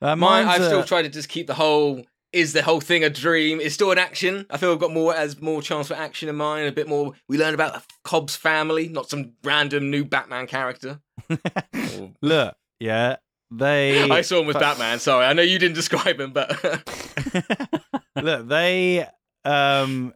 [0.01, 0.47] Uh, mine.
[0.47, 2.05] I've still uh, tried to just keep the whole.
[2.33, 3.61] Is the whole thing a dream?
[3.61, 4.47] It's still an action.
[4.49, 6.67] I feel I've got more as more chance for action in mine.
[6.67, 7.13] A bit more.
[7.29, 11.01] We learn about Cobb's family, not some random new Batman character.
[11.31, 12.55] Or- Look.
[12.81, 13.17] Yeah.
[13.51, 14.01] They.
[14.11, 14.99] I saw him with Fu- Batman.
[14.99, 16.51] Sorry, I know you didn't describe him, but
[18.17, 19.07] Look, they
[19.45, 20.15] um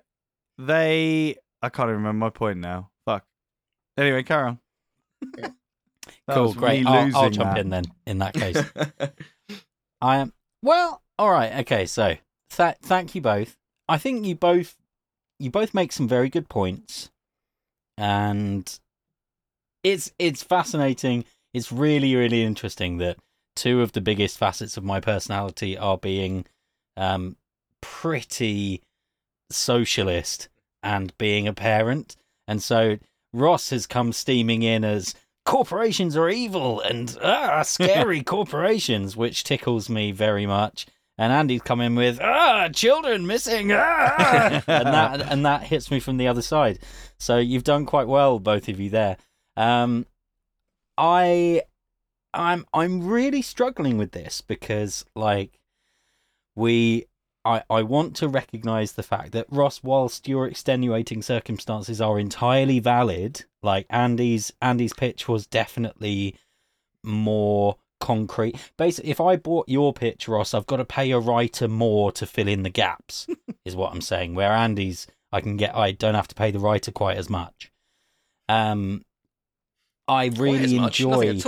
[0.58, 2.90] they I can't even remember my point now.
[3.04, 3.24] Fuck.
[3.98, 4.60] Anyway, carry on.
[6.30, 6.84] Cool, great.
[6.84, 7.58] me I'll, I'll jump that.
[7.58, 7.84] in then.
[8.06, 8.58] In that case,
[10.00, 10.32] I am.
[10.66, 11.60] Well, all right.
[11.60, 11.86] Okay.
[11.86, 12.16] So,
[12.50, 13.56] th- thank you both.
[13.88, 14.74] I think you both,
[15.38, 17.08] you both make some very good points,
[17.96, 18.76] and
[19.84, 21.24] it's it's fascinating.
[21.54, 23.16] It's really really interesting that
[23.54, 26.46] two of the biggest facets of my personality are being
[26.96, 27.36] um,
[27.80, 28.82] pretty
[29.48, 30.48] socialist
[30.82, 32.16] and being a parent,
[32.48, 32.98] and so
[33.32, 35.14] Ross has come steaming in as
[35.46, 40.86] corporations are evil and ah, scary corporations, which tickles me very much.
[41.16, 45.98] And Andy's come in with ah, children missing, ah, and that and that hits me
[45.98, 46.78] from the other side.
[47.18, 49.16] So you've done quite well, both of you there.
[49.56, 50.04] Um,
[50.98, 51.62] I,
[52.34, 55.58] I'm I'm really struggling with this because like
[56.54, 57.06] we
[57.46, 62.80] I, I want to recognize the fact that Ross, whilst your extenuating circumstances are entirely
[62.80, 66.34] valid, like Andy's Andy's pitch was definitely
[67.04, 68.56] more concrete.
[68.76, 72.26] Basically, if I bought your pitch, Ross, I've got to pay a writer more to
[72.26, 73.28] fill in the gaps,
[73.64, 74.34] is what I'm saying.
[74.34, 77.70] Where Andy's, I can get, I don't have to pay the writer quite as much.
[78.48, 79.04] Um,
[80.08, 81.40] I really enjoy.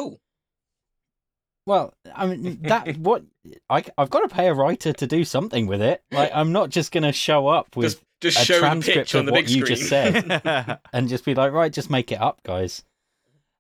[1.69, 3.25] Well, I mean that what
[3.69, 6.03] I I've got to pay a writer to do something with it.
[6.11, 9.33] Like I'm not just going to show up with Just, just a transcript of the
[9.33, 10.79] what big you just said.
[10.95, 12.85] and just be like, right, just make it up, guys.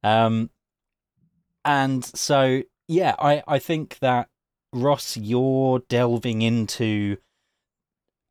[0.02, 0.48] Um,
[1.66, 4.30] and so yeah, I I think that
[4.72, 7.18] Ross, you're delving into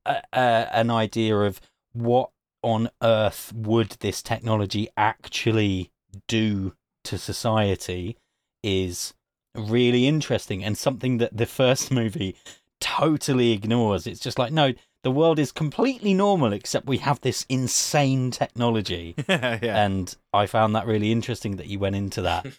[0.08, 1.62] a, a, an idea of
[1.94, 2.32] what
[2.64, 5.92] on earth would this technology actually
[6.28, 6.74] do
[7.04, 8.18] to society
[8.64, 9.14] is
[9.58, 12.36] really interesting and something that the first movie
[12.80, 14.08] totally ignores.
[14.08, 19.16] It's just like, no, the world is completely normal except we have this insane technology.
[19.28, 19.58] yeah.
[19.62, 22.46] And I found that really interesting that you went into that.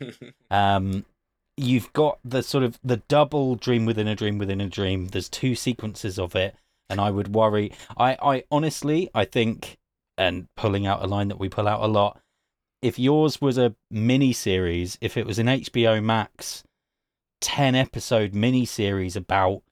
[0.51, 1.05] Um,
[1.59, 5.09] you've got the sort of the double dream within a dream within a dream.
[5.09, 6.55] There's two sequences of it,
[6.89, 7.73] and I would worry.
[7.99, 9.77] I, I honestly, I think,
[10.17, 12.19] and pulling out a line that we pull out a lot.
[12.81, 16.65] If yours was a mini series, if it was an HBO Max
[17.41, 19.63] ten episode mini series about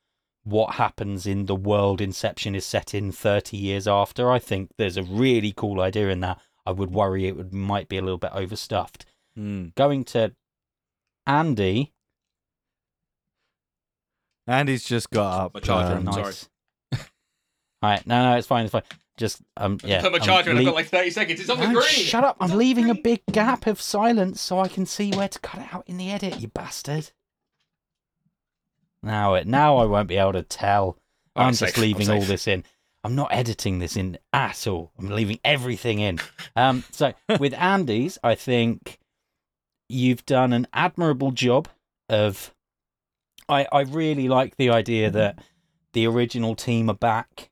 [0.45, 4.97] what happens in the world Inception is set in 30 years after, I think there's
[4.97, 6.39] a really cool idea in that.
[6.64, 9.05] I would worry it would might be a little bit overstuffed
[9.39, 9.75] Mm.
[9.75, 10.33] going to
[11.27, 11.93] Andy.
[14.47, 15.55] Andy's just got up.
[15.55, 16.49] My charger, um, I'm nice.
[16.93, 16.99] All
[17.83, 18.83] right, no, no, it's fine, it's fine.
[19.17, 20.01] Just um, yeah.
[20.03, 20.59] Put my I'm charger in.
[20.59, 21.41] I've got like 30 seconds.
[21.41, 21.83] It's on the green.
[21.83, 22.37] shut up!
[22.41, 25.39] I'm It's on leaving a big gap of silence so I can see where to
[25.41, 26.41] cut it out in the edit.
[26.41, 27.11] You bastard!
[29.03, 30.99] Now it now I won't be able to tell.
[31.34, 32.64] Oh, I'm I'm just safe, I'm leaving all this in.
[33.05, 34.90] I'm not editing this in at all.
[34.99, 36.18] I'm leaving everything in.
[36.57, 38.99] Um, so with Andy's, I think
[39.88, 41.68] you've done an admirable job
[42.09, 42.53] of.
[43.49, 45.38] I I really like the idea that
[45.92, 47.51] the original team are back,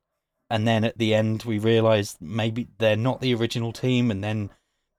[0.49, 4.49] and then at the end we realise maybe they're not the original team, and then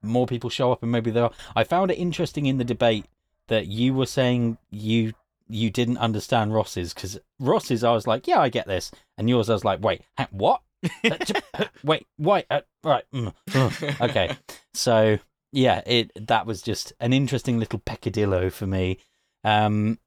[0.02, 1.32] more people show up, and maybe they are.
[1.54, 3.06] I found it interesting in the debate
[3.48, 5.12] that you were saying you
[5.48, 9.48] you didn't understand Ross's because Ross's I was like, yeah, I get this, and yours
[9.50, 10.62] I was like, wait, ha- what?
[11.04, 11.34] Uh, j-
[11.82, 14.36] wait, wait, uh, right, mm, uh, okay.
[14.74, 15.18] So
[15.52, 18.98] yeah, it that was just an interesting little peccadillo for me.
[19.42, 19.98] Um,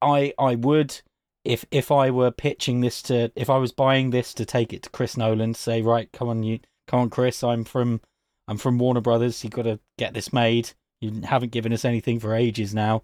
[0.00, 1.00] I I would
[1.44, 4.82] if if I were pitching this to if I was buying this to take it
[4.84, 8.00] to Chris Nolan say right, come on you, come on Chris, I'm from
[8.48, 9.44] I'm from Warner Brothers.
[9.44, 10.70] You got to get this made.
[11.00, 13.02] You haven't given us anything for ages now.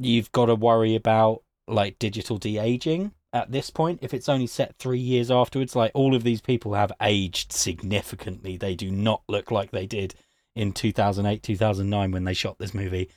[0.00, 4.00] You've got to worry about like digital de aging at this point.
[4.02, 8.56] If it's only set three years afterwards, like all of these people have aged significantly.
[8.56, 10.14] They do not look like they did
[10.56, 13.10] in 2008, 2009 when they shot this movie.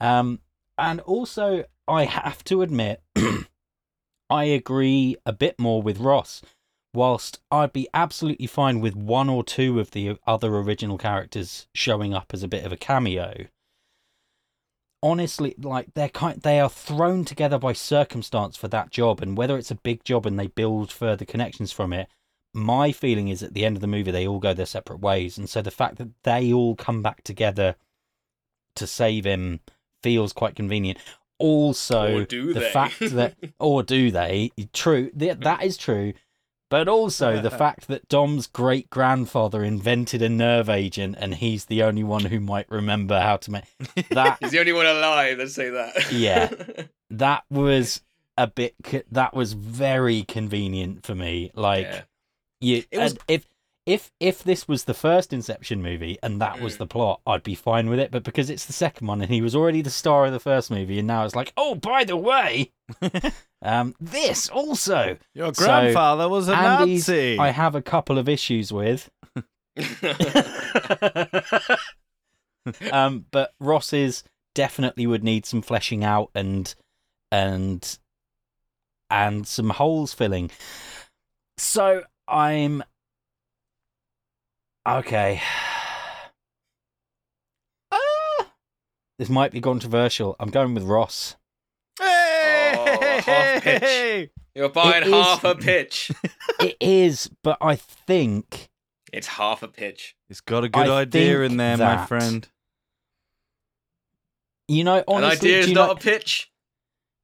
[0.00, 0.40] Um,
[0.78, 3.02] and also, I have to admit,
[4.30, 6.42] I agree a bit more with Ross.
[6.94, 12.12] Whilst I'd be absolutely fine with one or two of the other original characters showing
[12.12, 13.46] up as a bit of a cameo,
[15.02, 19.56] honestly, like they're kind, they are thrown together by circumstance for that job, and whether
[19.56, 22.08] it's a big job and they build further connections from it,
[22.54, 25.38] my feeling is at the end of the movie they all go their separate ways,
[25.38, 27.76] and so the fact that they all come back together
[28.76, 29.60] to save him
[30.02, 30.98] feels quite convenient.
[31.38, 32.70] Also, the they?
[32.70, 34.52] fact that, or do they?
[34.72, 36.12] True, that is true.
[36.72, 41.82] But also the fact that Dom's great grandfather invented a nerve agent, and he's the
[41.82, 43.64] only one who might remember how to make
[44.10, 44.38] that.
[44.40, 45.36] He's the only one alive.
[45.36, 46.10] Let's say that.
[46.10, 46.50] Yeah.
[47.10, 48.00] that was
[48.38, 48.74] a bit.
[49.12, 51.50] That was very convenient for me.
[51.54, 52.00] Like Yeah.
[52.62, 53.46] you, was- if
[53.84, 56.78] if if this was the first Inception movie and that was Mm.
[56.78, 58.10] the plot, I'd be fine with it.
[58.12, 60.70] But because it's the second one and he was already the star of the first
[60.70, 62.70] movie, and now it's like, oh, by the way,
[63.62, 65.16] um, this also.
[65.34, 67.38] Your So, grandfather was a Andy's, Nazi.
[67.38, 69.10] I have a couple of issues with.
[72.92, 74.24] um, but Ross's
[74.54, 76.74] definitely would need some fleshing out and
[77.30, 77.98] and
[79.10, 80.50] and some holes filling.
[81.58, 82.82] So I'm
[84.88, 85.40] okay.
[87.94, 88.50] Ah,
[89.18, 90.34] this might be controversial.
[90.40, 91.36] I'm going with Ross.
[93.24, 94.30] Half pitch.
[94.54, 96.10] You're buying It is- half a pitch.
[96.60, 98.68] it is, but I think
[99.12, 100.14] It's half a pitch.
[100.28, 102.46] It's got a good I idea in there, my friend.
[104.68, 105.02] you know.
[105.08, 106.50] Honestly, an idea do is not know- a pitch.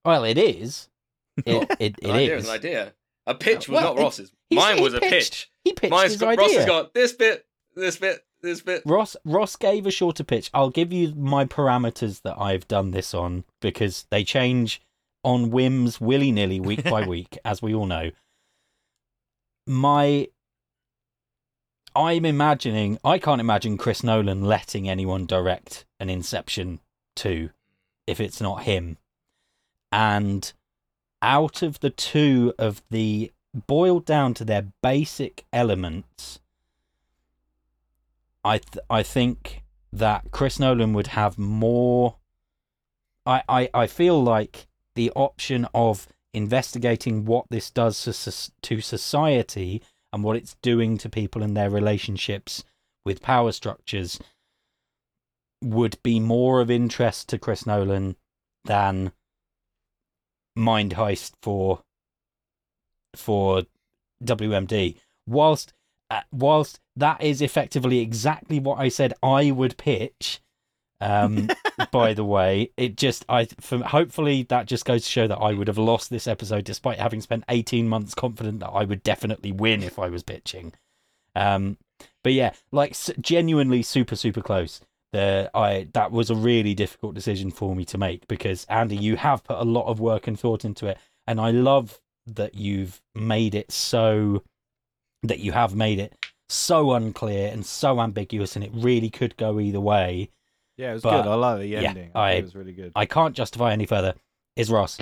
[0.04, 0.88] well, it is.
[1.46, 2.42] It it, An it idea is.
[2.44, 2.94] is an idea.
[3.26, 4.32] A pitch was Well, not Ross's.
[4.50, 5.48] he's- Mine he was a pitch.
[5.64, 6.44] He pitched Mine's his got, idea.
[6.46, 7.46] Ross has got this bit,
[7.76, 8.82] this bit, this bit.
[8.84, 10.50] Ross Ross gave a shorter pitch.
[10.52, 14.82] I'll give you my parameters that I've done this on because they change
[15.22, 18.10] on whims willy nilly week by week, as we all know.
[19.66, 20.28] My
[21.94, 26.80] I'm imagining I can't imagine Chris Nolan letting anyone direct an Inception
[27.16, 27.50] 2
[28.06, 28.98] if it's not him.
[29.90, 30.52] and
[31.20, 33.32] out of the two of the
[33.66, 36.38] boiled down to their basic elements,
[38.44, 39.62] I th- I think
[39.92, 42.16] that Chris Nolan would have more.
[43.26, 44.67] I, I, I feel like
[44.98, 49.80] the option of investigating what this does to, society
[50.12, 52.64] and what it's doing to people and their relationships
[53.04, 54.18] with power structures
[55.62, 58.16] would be more of interest to Chris Nolan
[58.64, 59.12] than
[60.56, 61.84] Mind Heist for
[63.14, 63.62] for
[64.24, 64.96] WMD.
[65.28, 65.72] Whilst
[66.10, 70.40] uh, whilst that is effectively exactly what I said I would pitch.
[71.00, 71.48] Um,
[71.92, 75.52] by the way, it just I for, hopefully that just goes to show that I
[75.52, 79.52] would have lost this episode despite having spent 18 months confident that I would definitely
[79.52, 80.72] win if I was pitching.
[81.34, 81.78] Um,
[82.24, 84.80] but yeah, like s- genuinely super super close.
[85.12, 89.16] The I that was a really difficult decision for me to make because Andy, you
[89.16, 93.00] have put a lot of work and thought into it, and I love that you've
[93.14, 94.42] made it so
[95.22, 96.14] that you have made it
[96.50, 100.30] so unclear and so ambiguous, and it really could go either way.
[100.78, 101.28] Yeah, it was But, good.
[101.30, 102.10] I love the yeah, ending.
[102.14, 102.92] I, I- it was really good.
[102.96, 104.14] I can't justify any further.
[104.56, 104.96] Is Ross?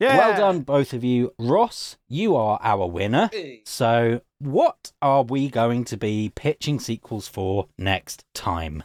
[0.00, 0.16] yeah.
[0.18, 1.32] Well done, both of you.
[1.38, 3.30] Ross, you are our winner.
[3.64, 8.82] So, what are we going to be pitching sequels for next time?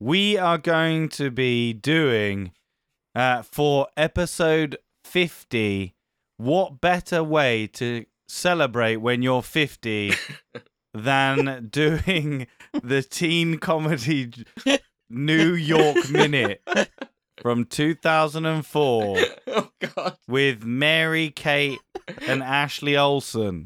[0.00, 2.52] We are going to be doing
[3.14, 5.94] uh, for episode 50.
[6.36, 10.12] What better way to celebrate when you're 50
[10.94, 12.46] than doing
[12.82, 14.32] the teen comedy
[15.10, 16.62] New York Minute
[17.40, 19.18] from 2004
[19.48, 20.16] oh god.
[20.26, 21.80] with Mary Kate
[22.26, 23.64] and Ashley Olsen.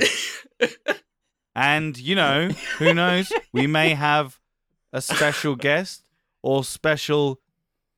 [1.54, 2.48] And, you know,
[2.78, 3.32] who knows?
[3.52, 4.38] We may have
[4.92, 6.04] a special guest
[6.42, 7.40] or special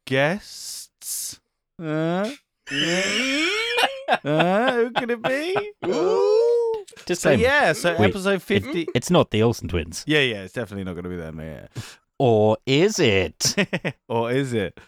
[0.07, 1.41] guests.
[1.81, 2.31] Uh,
[4.25, 5.73] uh, who could it be?
[5.87, 6.54] Ooh.
[7.07, 7.41] Just So, them.
[7.41, 8.89] yeah, so Wait, episode 50.
[8.95, 10.05] It's not the Olsen twins.
[10.07, 11.41] Yeah, yeah, it's definitely not going to be them.
[11.41, 11.67] Yeah.
[12.19, 13.55] Or is it?
[14.09, 14.79] or is it?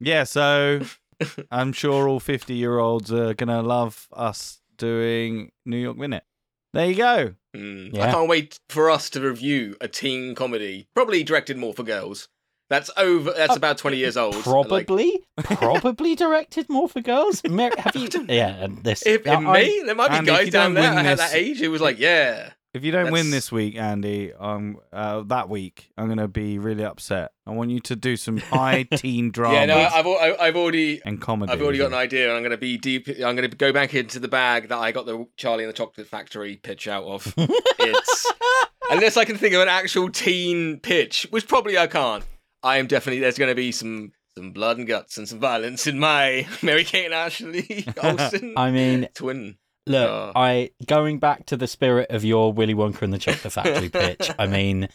[0.00, 0.80] Yeah, so
[1.50, 6.24] I'm sure all 50 year olds are going to love us doing New York Minute.
[6.72, 7.34] There you go.
[7.54, 7.94] Mm.
[7.94, 8.08] Yeah.
[8.08, 12.28] I can't wait for us to review a teen comedy, probably directed more for girls.
[12.72, 13.32] That's over.
[13.36, 14.34] That's Uh, about twenty years old.
[14.34, 17.42] Like, Probably, probably directed more for girls.
[17.44, 18.08] Mary, have you?
[18.28, 19.04] Yeah, and this.
[19.04, 21.06] if I- it may, there might be Andy, if guys you down don't there win
[21.06, 24.32] at this- that age who was like, "Yeah, If you don't win this week, Andy,
[24.32, 27.32] um, uh, that week, I'm going to be really upset.
[27.46, 30.56] I want you to do some high teen drama yeah." No, I've al- I- I've
[30.56, 31.52] already and comedy.
[31.52, 33.06] I've already got an idea, and I'm going to be deep.
[33.08, 35.76] I'm going to go back into the bag that I got the Charlie and the
[35.76, 37.34] Chocolate Factory pitch out of.
[37.36, 38.26] it's
[38.90, 42.24] unless I can think of an actual teen pitch, which probably I can't.
[42.62, 45.86] I am definitely there's going to be some some blood and guts and some violence
[45.86, 49.56] in my Mary Kate and Ashley Olsen I mean, twin.
[49.86, 50.32] look, Oh.
[50.34, 54.30] I going back to the spirit of your Willy Wonka and the Chocolate Factory pitch.
[54.38, 54.88] I mean,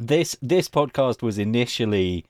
[0.00, 2.24] this this podcast was initially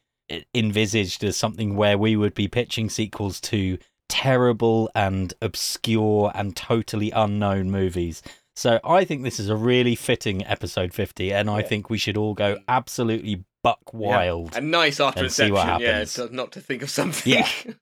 [0.54, 3.78] envisaged as something where we would be pitching sequels to
[4.08, 8.22] terrible and obscure and totally unknown movies.
[8.54, 11.66] So I think this is a really fitting episode 50 and I Yeah.
[11.66, 14.56] think we should all go absolutely buck wild.
[14.56, 17.32] And nice after inception, yeah, to, not to think of something.
[17.32, 17.48] Yeah.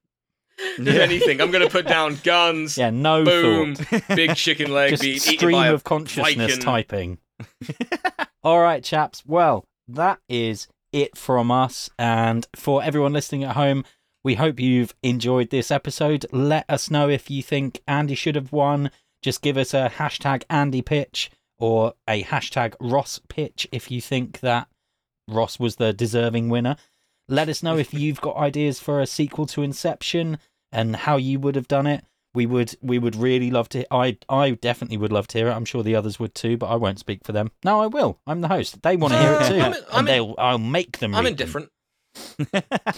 [0.78, 0.92] Yeah.
[0.92, 3.76] anything, I'm going to put down guns, Yeah, no boom,
[4.14, 6.60] big chicken leg Just eaten stream a of consciousness Viking.
[6.62, 7.18] typing.
[8.42, 9.22] All right, chaps.
[9.24, 11.88] Well, that is it from us.
[11.98, 13.86] And for everyone listening at home,
[14.22, 16.26] we hope you've enjoyed this episode.
[16.30, 18.90] Let us know if you think Andy should have won.
[19.22, 24.40] Just give us a hashtag Andy pitch or a hashtag Ross pitch if you think
[24.40, 24.68] that
[25.30, 26.76] Ross was the deserving winner.
[27.28, 30.38] Let us know if you've got ideas for a sequel to Inception
[30.72, 32.04] and how you would have done it.
[32.32, 35.52] We would we would really love to I I definitely would love to hear it.
[35.52, 37.50] I'm sure the others would too, but I won't speak for them.
[37.64, 38.20] No, I will.
[38.24, 38.82] I'm the host.
[38.82, 39.54] They want to hear it too.
[39.58, 41.46] I'm- I'm and in- they'll I'll make them I'm read them.
[41.48, 41.70] indifferent.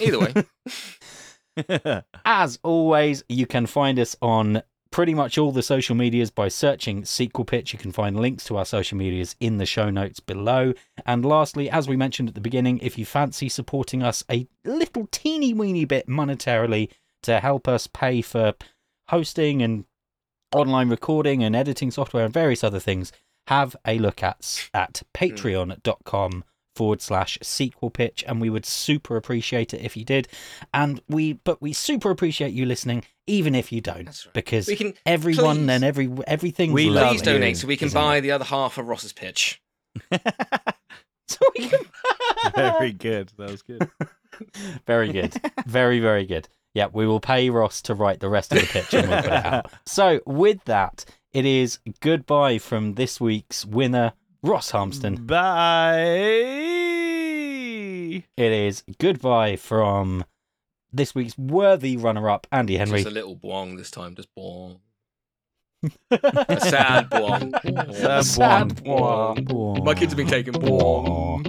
[0.00, 2.02] Either way.
[2.24, 4.62] As always, you can find us on
[4.92, 7.72] pretty much all the social medias by searching Sequel Pitch.
[7.72, 10.74] You can find links to our social medias in the show notes below.
[11.04, 15.08] And lastly, as we mentioned at the beginning, if you fancy supporting us a little
[15.10, 16.90] teeny weeny bit monetarily
[17.22, 18.52] to help us pay for
[19.08, 19.86] hosting and
[20.54, 23.10] online recording and editing software and various other things,
[23.48, 25.24] have a look at at hmm.
[25.24, 26.44] patreon.com
[26.74, 30.26] forward slash sequel pitch and we would super appreciate it if you did
[30.72, 34.26] and we but we super appreciate you listening even if you don't right.
[34.32, 37.86] because We can everyone please- and every everything We love please donate so we can
[37.86, 38.02] isn't it?
[38.02, 39.60] buy the other half of Ross's pitch.
[41.28, 41.80] so we can
[42.54, 43.32] Very good.
[43.38, 43.88] That was good.
[44.86, 45.34] very good
[45.66, 48.94] very very good Yeah, we will pay Ross to write the rest of the pitch
[48.94, 49.70] and we'll put it out.
[49.84, 51.04] So, with that,
[51.34, 55.26] it is goodbye from this week's winner, Ross Harmston.
[55.26, 56.02] Bye.
[58.36, 60.24] It is goodbye from
[60.92, 62.98] this week's worthy runner up, Andy Henry.
[63.02, 64.78] Just a little bwong this time, just bwong.
[66.10, 67.52] A sad bwong.
[67.94, 69.44] Sad Sad bwong.
[69.46, 69.84] bwong.
[69.84, 71.46] My kids have been taking bwong.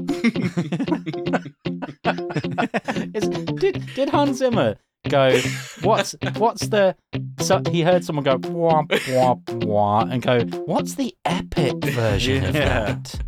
[3.15, 3.27] Is,
[3.59, 4.77] did did Hans Zimmer
[5.10, 5.41] go?
[5.82, 6.95] What's what's the?
[7.39, 10.41] So he heard someone go wah wah wah and go.
[10.66, 12.95] What's the epic version of Yeah.
[12.95, 13.20] that?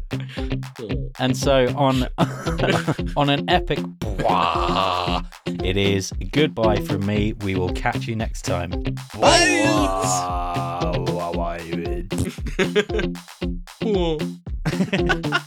[1.20, 2.08] And so on
[3.18, 3.80] on an epic
[4.20, 5.22] wah,
[5.64, 7.34] it is goodbye from me.
[7.34, 8.72] We will catch you next time.
[9.12, 9.66] Bwong.